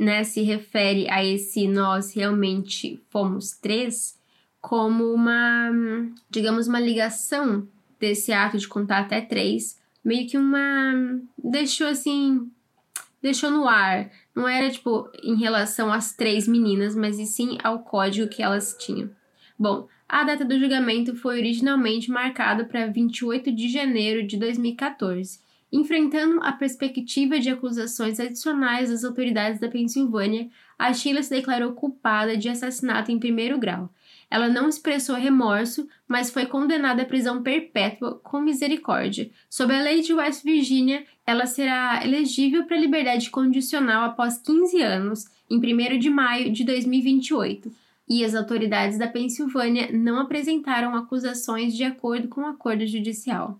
né, 0.00 0.24
se 0.24 0.42
refere 0.42 1.08
a 1.08 1.24
esse 1.24 1.68
nós 1.68 2.12
realmente 2.12 3.00
fomos 3.08 3.52
três 3.52 4.18
como 4.60 5.14
uma, 5.14 5.70
digamos, 6.28 6.66
uma 6.66 6.80
ligação 6.80 7.68
desse 8.00 8.32
ato 8.32 8.58
de 8.58 8.66
contar 8.66 8.98
até 8.98 9.20
três 9.20 9.78
meio 10.08 10.26
que 10.26 10.38
uma. 10.38 11.20
deixou 11.36 11.86
assim. 11.86 12.50
deixou 13.20 13.50
no 13.50 13.68
ar. 13.68 14.10
não 14.34 14.48
era 14.48 14.70
tipo 14.70 15.06
em 15.22 15.36
relação 15.36 15.92
às 15.92 16.14
três 16.16 16.48
meninas, 16.48 16.96
mas 16.96 17.18
e 17.18 17.26
sim 17.26 17.58
ao 17.62 17.80
código 17.80 18.30
que 18.30 18.42
elas 18.42 18.74
tinham. 18.80 19.10
Bom, 19.58 19.86
a 20.08 20.24
data 20.24 20.46
do 20.46 20.58
julgamento 20.58 21.14
foi 21.14 21.38
originalmente 21.38 22.10
marcada 22.10 22.64
para 22.64 22.86
28 22.86 23.52
de 23.52 23.68
janeiro 23.68 24.26
de 24.26 24.38
2014. 24.38 25.40
Enfrentando 25.70 26.42
a 26.42 26.52
perspectiva 26.52 27.38
de 27.38 27.50
acusações 27.50 28.18
adicionais 28.18 28.88
das 28.88 29.04
autoridades 29.04 29.60
da 29.60 29.68
Pensilvânia, 29.68 30.48
a 30.78 30.94
Sheila 30.94 31.22
se 31.22 31.28
declarou 31.28 31.72
culpada 31.72 32.34
de 32.34 32.48
assassinato 32.48 33.12
em 33.12 33.18
primeiro 33.18 33.58
grau. 33.58 33.92
Ela 34.30 34.48
não 34.48 34.68
expressou 34.68 35.16
remorso, 35.16 35.88
mas 36.06 36.30
foi 36.30 36.44
condenada 36.44 37.02
à 37.02 37.06
prisão 37.06 37.42
perpétua 37.42 38.20
com 38.22 38.40
misericórdia. 38.40 39.30
Sob 39.48 39.74
a 39.74 39.82
lei 39.82 40.02
de 40.02 40.12
West 40.12 40.44
Virginia, 40.44 41.04
ela 41.26 41.46
será 41.46 42.00
elegível 42.04 42.64
para 42.64 42.76
liberdade 42.76 43.30
condicional 43.30 44.04
após 44.04 44.38
15 44.38 44.82
anos, 44.82 45.24
em 45.50 45.56
1 45.56 45.98
de 45.98 46.10
maio 46.10 46.52
de 46.52 46.62
2028. 46.64 47.72
E 48.06 48.24
as 48.24 48.34
autoridades 48.34 48.98
da 48.98 49.06
Pensilvânia 49.06 49.90
não 49.92 50.18
apresentaram 50.18 50.94
acusações 50.94 51.74
de 51.74 51.84
acordo 51.84 52.28
com 52.28 52.42
o 52.42 52.46
acordo 52.46 52.86
judicial. 52.86 53.58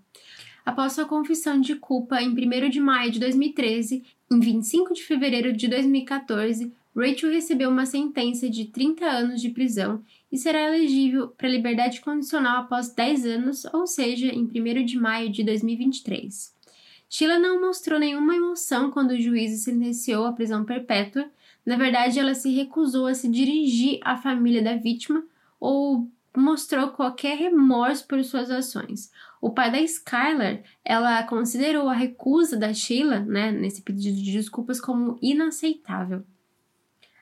Após 0.65 0.93
sua 0.93 1.07
confissão 1.07 1.59
de 1.59 1.77
culpa 1.77 2.21
em 2.21 2.29
1 2.29 2.69
de 2.69 2.81
maio 2.81 3.11
de 3.11 3.19
2013, 3.19 4.05
em 4.31 4.41
25 4.41 4.93
de 4.93 5.03
fevereiro 5.03 5.51
de 5.51 5.67
2014, 5.67 6.71
Rachel 6.97 7.31
recebeu 7.31 7.71
uma 7.71 7.87
sentença 7.87 8.49
de 8.49 8.67
30 8.67 9.05
anos 9.07 9.41
de 9.41 9.51
prisão 9.51 10.03
e 10.31 10.37
será 10.37 10.63
elegível 10.63 11.29
para 11.29 11.49
liberdade 11.49 12.01
condicional 12.01 12.63
após 12.63 12.93
10 12.93 13.27
anos, 13.27 13.65
ou 13.67 13.87
seja, 13.87 14.27
em 14.27 14.45
1 14.45 14.85
de 14.85 14.99
maio 14.99 15.31
de 15.31 15.45
2023. 15.45 16.57
Sheila 17.09 17.39
não 17.39 17.61
mostrou 17.61 17.99
nenhuma 17.99 18.37
emoção 18.37 18.91
quando 18.91 19.13
o 19.13 19.21
juiz 19.21 19.63
sentenciou 19.63 20.27
à 20.27 20.33
prisão 20.33 20.65
perpétua. 20.65 21.31
Na 21.65 21.77
verdade, 21.77 22.19
ela 22.19 22.35
se 22.35 22.51
recusou 22.51 23.07
a 23.07 23.15
se 23.15 23.29
dirigir 23.29 23.99
à 24.03 24.17
família 24.17 24.63
da 24.63 24.77
vítima 24.77 25.25
ou 25.59 26.07
mostrou 26.37 26.89
qualquer 26.89 27.37
remorso 27.37 28.07
por 28.07 28.23
suas 28.23 28.51
ações. 28.51 29.11
O 29.41 29.51
pai 29.51 29.71
da 29.71 29.81
Skylar, 29.81 30.63
ela 30.85 31.23
considerou 31.23 31.89
a 31.89 31.95
recusa 31.95 32.57
da 32.57 32.73
Sheila, 32.75 33.21
né, 33.21 33.51
nesse 33.51 33.83
pedido 33.83 34.17
de 34.17 34.33
desculpas 34.33 34.81
como 34.81 35.19
inaceitável. 35.23 36.25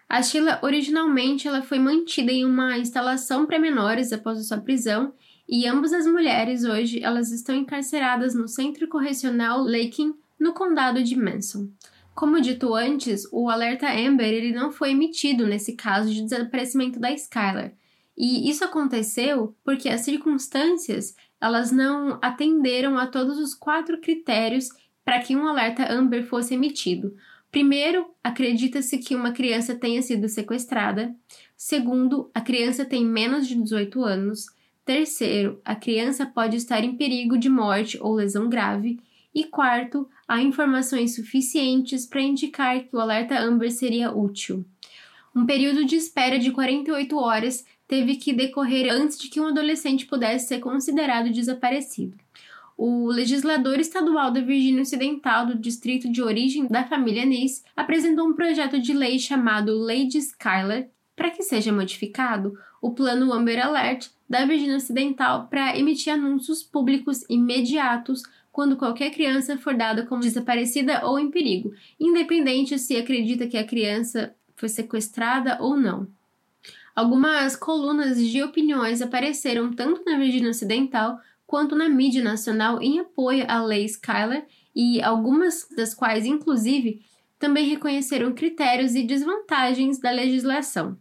A 0.09 0.23
Sheila 0.23 0.61
originalmente 0.63 1.49
ela 1.49 1.63
foi 1.63 1.79
mantida 1.79 2.31
em 2.31 2.45
uma 2.45 2.79
instalação 2.79 3.45
para 3.45 3.59
menores 3.59 4.13
após 4.13 4.39
a 4.39 4.43
sua 4.43 4.59
prisão 4.59 5.13
e 5.49 5.67
ambas 5.67 5.93
as 5.93 6.07
mulheres 6.07 6.65
hoje 6.65 7.03
elas 7.03 7.33
estão 7.33 7.55
encarceradas 7.55 8.35
no 8.35 8.47
Centro 8.47 8.87
Correcional 8.89 9.63
Lakin, 9.63 10.15
no 10.39 10.53
condado 10.53 11.03
de 11.03 11.17
Manson. 11.17 11.69
Como 12.15 12.41
dito 12.41 12.75
antes, 12.75 13.29
o 13.33 13.51
alerta 13.51 13.91
Amber 13.91 14.33
ele 14.33 14.53
não 14.53 14.71
foi 14.71 14.93
emitido 14.93 15.47
nesse 15.47 15.75
caso 15.75 16.13
de 16.13 16.23
desaparecimento 16.23 16.99
da 16.99 17.13
Skylar. 17.13 17.73
E 18.17 18.49
isso 18.49 18.65
aconteceu 18.65 19.55
porque 19.63 19.89
as 19.89 20.01
circunstâncias 20.01 21.15
elas 21.41 21.71
não 21.71 22.19
atenderam 22.23 22.97
a 22.97 23.07
todos 23.07 23.39
os 23.39 23.55
quatro 23.55 24.01
critérios 24.01 24.69
para 25.05 25.21
que 25.21 25.37
um 25.37 25.47
alerta 25.47 25.93
Amber 25.93 26.25
fosse 26.25 26.55
emitido. 26.55 27.15
Primeiro, 27.51 28.07
acredita-se 28.23 28.99
que 28.99 29.15
uma 29.15 29.33
criança 29.33 29.75
tenha 29.75 30.03
sido 30.03 30.29
sequestrada. 30.29 31.15
Segundo, 31.57 32.31
a 32.35 32.41
criança 32.41 32.85
tem 32.85 33.05
menos 33.05 33.47
de 33.49 33.55
18 33.55 34.03
anos. 34.03 34.47
Terceiro, 34.85 35.61
a 35.65 35.75
criança 35.75 36.27
pode 36.27 36.57
estar 36.57 36.85
em 36.85 36.97
perigo 36.97 37.39
de 37.39 37.49
morte 37.49 37.99
ou 38.01 38.15
lesão 38.15 38.49
grave. 38.49 38.99
E 39.35 39.45
quarto, 39.45 40.09
há 40.29 40.41
informações 40.43 41.15
suficientes 41.15 42.07
para 42.07 42.21
indicar 42.21 42.81
que 42.85 42.95
o 42.95 43.01
alerta 43.01 43.39
Amber 43.39 43.71
seria 43.71 44.13
útil. 44.13 44.65
Um 45.35 45.45
período 45.45 45.85
de 45.85 45.97
espera 45.97 46.39
de 46.39 46.51
48 46.51 47.17
horas 47.19 47.65
teve 47.87 48.17
que 48.17 48.33
decorrer 48.33 48.91
antes 48.91 49.19
de 49.19 49.29
que 49.29 49.41
um 49.41 49.47
adolescente 49.47 50.07
pudesse 50.07 50.49
ser 50.49 50.61
considerado 50.61 51.31
desaparecido 51.31 52.17
o 52.77 53.07
legislador 53.07 53.81
estadual 53.81 54.31
da 54.31 54.41
Virgínia 54.41 54.83
Ocidental 54.83 55.47
do 55.47 55.59
distrito 55.59 56.11
de 56.11 56.23
origem 56.23 56.67
da 56.67 56.85
família 56.85 57.25
Nis 57.25 57.65
apresentou 57.75 58.29
um 58.29 58.35
projeto 58.35 58.79
de 58.79 58.93
lei 58.93 59.19
chamado 59.19 59.79
Lei 59.79 60.07
de 60.07 60.19
Skylar 60.19 60.87
para 61.15 61.31
que 61.31 61.43
seja 61.43 61.73
modificado 61.73 62.59
o 62.83 62.91
plano 62.91 63.33
Amber 63.33 63.65
Alert 63.65 64.11
da 64.29 64.45
Virgínia 64.45 64.77
Ocidental 64.77 65.47
para 65.49 65.79
emitir 65.79 66.13
anúncios 66.13 66.63
públicos 66.63 67.25
imediatos 67.31 68.23
quando 68.53 68.77
qualquer 68.77 69.11
criança 69.11 69.57
for 69.57 69.75
dada 69.75 70.05
como 70.05 70.23
desaparecida 70.23 71.05
ou 71.07 71.19
em 71.19 71.31
perigo, 71.31 71.73
independente 71.99 72.79
se 72.79 72.97
acredita 72.97 73.47
que 73.47 73.57
a 73.57 73.67
criança 73.67 74.35
foi 74.55 74.69
sequestrada 74.69 75.59
ou 75.61 75.77
não. 75.77 76.09
Algumas 76.95 77.55
colunas 77.55 78.19
de 78.19 78.43
opiniões 78.43 79.03
apareceram 79.03 79.71
tanto 79.73 80.03
na 80.07 80.17
Virgínia 80.17 80.51
Ocidental 80.51 81.21
quanto 81.47 81.77
na 81.77 81.89
mídia 81.89 82.23
nacional 82.23 82.81
em 82.83 82.99
apoio 82.99 83.45
à 83.49 83.63
lei 83.63 83.85
Skylar 83.85 84.47
e 84.75 85.01
algumas 85.03 85.67
das 85.77 85.95
quais, 85.95 86.27
inclusive, 86.27 87.01
também 87.39 87.69
reconheceram 87.69 88.33
critérios 88.33 88.95
e 88.95 89.03
desvantagens 89.03 89.99
da 89.99 90.11
legislação. 90.11 90.99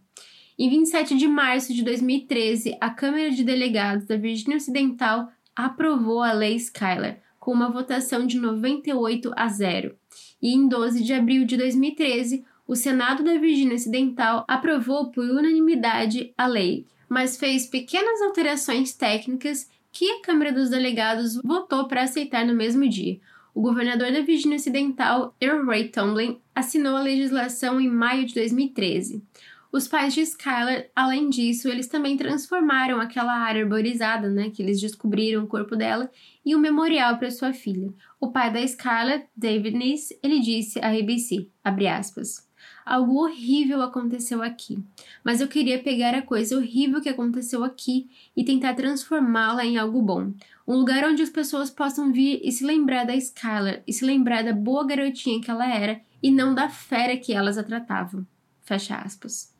Em 0.58 0.70
27 0.70 1.16
de 1.16 1.28
março 1.28 1.74
de 1.74 1.82
2013, 1.82 2.76
a 2.80 2.88
Câmara 2.88 3.30
de 3.30 3.44
Delegados 3.44 4.06
da 4.06 4.16
Virgínia 4.16 4.56
Ocidental 4.56 5.28
aprovou 5.54 6.22
a 6.22 6.32
Lei 6.32 6.56
Skylar, 6.56 7.18
com 7.38 7.52
uma 7.52 7.70
votação 7.70 8.26
de 8.26 8.38
98 8.38 9.32
a 9.36 9.48
0. 9.48 9.94
E 10.40 10.54
em 10.54 10.66
12 10.66 11.02
de 11.02 11.12
abril 11.12 11.44
de 11.44 11.56
2013, 11.56 12.44
o 12.66 12.74
Senado 12.74 13.22
da 13.22 13.38
Virgínia 13.38 13.76
Ocidental 13.76 14.44
aprovou 14.48 15.10
por 15.10 15.24
unanimidade 15.24 16.32
a 16.36 16.46
lei, 16.46 16.86
mas 17.08 17.36
fez 17.36 17.66
pequenas 17.66 18.20
alterações 18.22 18.94
técnicas 18.94 19.68
que 19.96 20.10
a 20.10 20.20
Câmara 20.20 20.52
dos 20.52 20.68
Delegados 20.68 21.40
votou 21.42 21.88
para 21.88 22.02
aceitar 22.02 22.44
no 22.44 22.52
mesmo 22.52 22.86
dia. 22.86 23.18
O 23.54 23.62
governador 23.62 24.12
da 24.12 24.20
Virgínia 24.20 24.56
Ocidental, 24.56 25.34
Earl 25.40 25.64
Ray 25.64 25.88
Tomlin, 25.88 26.38
assinou 26.54 26.98
a 26.98 27.00
legislação 27.00 27.80
em 27.80 27.88
maio 27.88 28.26
de 28.26 28.34
2013. 28.34 29.24
Os 29.72 29.88
pais 29.88 30.12
de 30.12 30.20
Skylar, 30.20 30.84
além 30.94 31.30
disso, 31.30 31.66
eles 31.66 31.86
também 31.86 32.14
transformaram 32.14 33.00
aquela 33.00 33.38
área 33.38 33.62
arborizada, 33.62 34.28
né, 34.28 34.50
que 34.50 34.62
eles 34.62 34.78
descobriram 34.78 35.44
o 35.44 35.48
corpo 35.48 35.74
dela, 35.74 36.10
em 36.44 36.54
um 36.54 36.60
memorial 36.60 37.16
para 37.16 37.30
sua 37.30 37.54
filha. 37.54 37.90
O 38.20 38.30
pai 38.30 38.52
da 38.52 38.60
Skylar, 38.60 39.24
David 39.34 39.78
Nice, 39.78 40.18
ele 40.22 40.40
disse 40.40 40.78
à 40.80 40.88
ABC, 40.88 41.48
abre 41.64 41.88
aspas, 41.88 42.45
Algo 42.86 43.24
horrível 43.24 43.82
aconteceu 43.82 44.40
aqui, 44.40 44.78
mas 45.24 45.40
eu 45.40 45.48
queria 45.48 45.82
pegar 45.82 46.14
a 46.14 46.22
coisa 46.22 46.56
horrível 46.56 47.00
que 47.00 47.08
aconteceu 47.08 47.64
aqui 47.64 48.08
e 48.36 48.44
tentar 48.44 48.74
transformá-la 48.74 49.64
em 49.64 49.76
algo 49.76 50.00
bom. 50.00 50.32
Um 50.64 50.76
lugar 50.76 51.02
onde 51.02 51.20
as 51.20 51.28
pessoas 51.28 51.68
possam 51.68 52.12
vir 52.12 52.40
e 52.44 52.52
se 52.52 52.64
lembrar 52.64 53.04
da 53.04 53.16
Skylar 53.16 53.82
e 53.84 53.92
se 53.92 54.04
lembrar 54.04 54.44
da 54.44 54.52
boa 54.52 54.86
garotinha 54.86 55.40
que 55.40 55.50
ela 55.50 55.68
era 55.68 56.00
e 56.22 56.30
não 56.30 56.54
da 56.54 56.68
fera 56.68 57.16
que 57.16 57.32
elas 57.32 57.58
a 57.58 57.64
tratavam. 57.64 58.24
Fecha 58.62 58.94
aspas. 58.94 59.52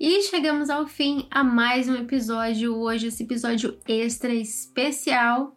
E 0.00 0.22
chegamos 0.22 0.70
ao 0.70 0.86
fim 0.86 1.26
a 1.30 1.44
mais 1.44 1.90
um 1.90 1.94
episódio. 1.94 2.74
Hoje, 2.74 3.08
esse 3.08 3.22
episódio 3.22 3.78
extra 3.86 4.32
especial, 4.32 5.54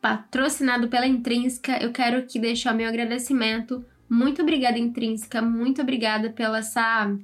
patrocinado 0.00 0.88
pela 0.88 1.06
Intrínseca. 1.06 1.80
Eu 1.80 1.92
quero 1.92 2.18
aqui 2.18 2.40
deixar 2.40 2.74
meu 2.74 2.88
agradecimento 2.88 3.84
muito 4.08 4.42
obrigada, 4.42 4.78
Intrínseca. 4.78 5.42
Muito 5.42 5.82
obrigada 5.82 6.30
pela 6.30 6.58
essa, 6.58 7.14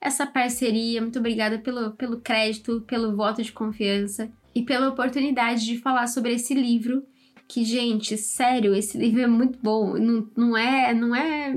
essa 0.00 0.26
parceria. 0.26 1.00
Muito 1.00 1.18
obrigada 1.18 1.58
pelo, 1.58 1.92
pelo 1.92 2.20
crédito, 2.20 2.82
pelo 2.86 3.16
voto 3.16 3.42
de 3.42 3.52
confiança 3.52 4.30
e 4.54 4.62
pela 4.62 4.88
oportunidade 4.88 5.64
de 5.64 5.78
falar 5.78 6.06
sobre 6.06 6.34
esse 6.34 6.54
livro. 6.54 7.04
Que, 7.48 7.64
gente, 7.64 8.16
sério, 8.16 8.74
esse 8.74 8.98
livro 8.98 9.22
é 9.22 9.26
muito 9.26 9.58
bom. 9.62 9.96
Não, 9.96 10.28
não 10.36 10.56
é. 10.56 10.92
Não 10.92 11.16
é. 11.16 11.56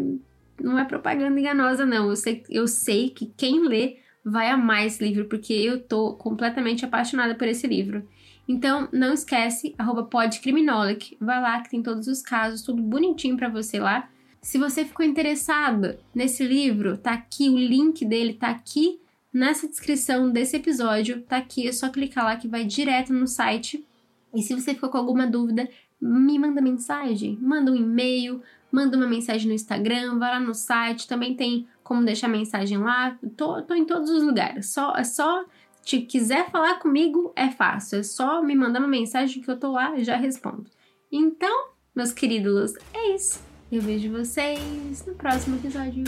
Não 0.61 0.79
é 0.79 0.85
propaganda 0.85 1.39
enganosa, 1.39 1.85
não. 1.85 2.09
Eu 2.09 2.15
sei, 2.15 2.43
eu 2.49 2.67
sei 2.67 3.09
que 3.09 3.31
quem 3.37 3.67
lê 3.67 3.97
vai 4.25 4.49
amar 4.49 4.85
esse 4.85 5.03
livro, 5.03 5.25
porque 5.25 5.53
eu 5.53 5.79
tô 5.79 6.13
completamente 6.13 6.83
apaixonada 6.83 7.35
por 7.35 7.47
esse 7.47 7.67
livro. 7.67 8.07
Então, 8.47 8.87
não 8.91 9.13
esquece, 9.13 9.75
arroba 9.77 10.03
podcriminolic, 10.03 11.15
vai 11.19 11.39
lá 11.41 11.61
que 11.61 11.69
tem 11.69 11.83
todos 11.83 12.07
os 12.07 12.21
casos, 12.21 12.61
tudo 12.61 12.81
bonitinho 12.81 13.37
para 13.37 13.49
você 13.49 13.79
lá. 13.79 14.09
Se 14.47 14.57
você 14.57 14.85
ficou 14.85 15.05
interessado 15.05 15.97
nesse 16.15 16.41
livro, 16.41 16.97
tá 16.97 17.11
aqui, 17.11 17.49
o 17.49 17.57
link 17.57 18.05
dele 18.05 18.33
tá 18.33 18.47
aqui 18.47 18.97
nessa 19.33 19.67
descrição 19.67 20.31
desse 20.31 20.55
episódio, 20.55 21.21
tá 21.23 21.35
aqui, 21.35 21.67
é 21.67 21.71
só 21.73 21.89
clicar 21.89 22.23
lá 22.23 22.37
que 22.37 22.47
vai 22.47 22.63
direto 22.63 23.11
no 23.11 23.27
site. 23.27 23.85
E 24.33 24.41
se 24.41 24.53
você 24.53 24.73
ficou 24.73 24.87
com 24.87 24.97
alguma 24.97 25.27
dúvida, 25.27 25.67
me 25.99 26.39
manda 26.39 26.61
mensagem, 26.61 27.37
manda 27.41 27.73
um 27.73 27.75
e-mail, 27.75 28.41
manda 28.71 28.95
uma 28.95 29.05
mensagem 29.05 29.49
no 29.49 29.53
Instagram, 29.53 30.17
vai 30.17 30.31
lá 30.31 30.39
no 30.39 30.55
site, 30.55 31.09
também 31.09 31.35
tem 31.35 31.67
como 31.83 32.05
deixar 32.05 32.29
mensagem 32.29 32.77
lá. 32.77 33.19
Tô, 33.35 33.61
tô 33.63 33.73
em 33.73 33.83
todos 33.83 34.09
os 34.09 34.23
lugares. 34.23 34.67
Só 34.67 34.95
é 34.95 35.03
só 35.03 35.43
te 35.83 35.99
quiser 35.99 36.49
falar 36.49 36.79
comigo, 36.79 37.33
é 37.35 37.49
fácil. 37.49 37.99
É 37.99 38.03
só 38.03 38.41
me 38.41 38.55
mandar 38.55 38.79
uma 38.79 38.87
mensagem 38.87 39.43
que 39.43 39.51
eu 39.51 39.59
tô 39.59 39.73
lá 39.73 39.99
e 39.99 40.05
já 40.05 40.15
respondo. 40.15 40.71
Então, 41.11 41.71
meus 41.93 42.13
queridos, 42.13 42.75
é 42.93 43.13
isso. 43.13 43.46
Eu 43.69 43.81
vejo 43.81 44.09
vocês 44.11 45.05
no 45.05 45.13
próximo 45.15 45.57
episódio. 45.57 46.05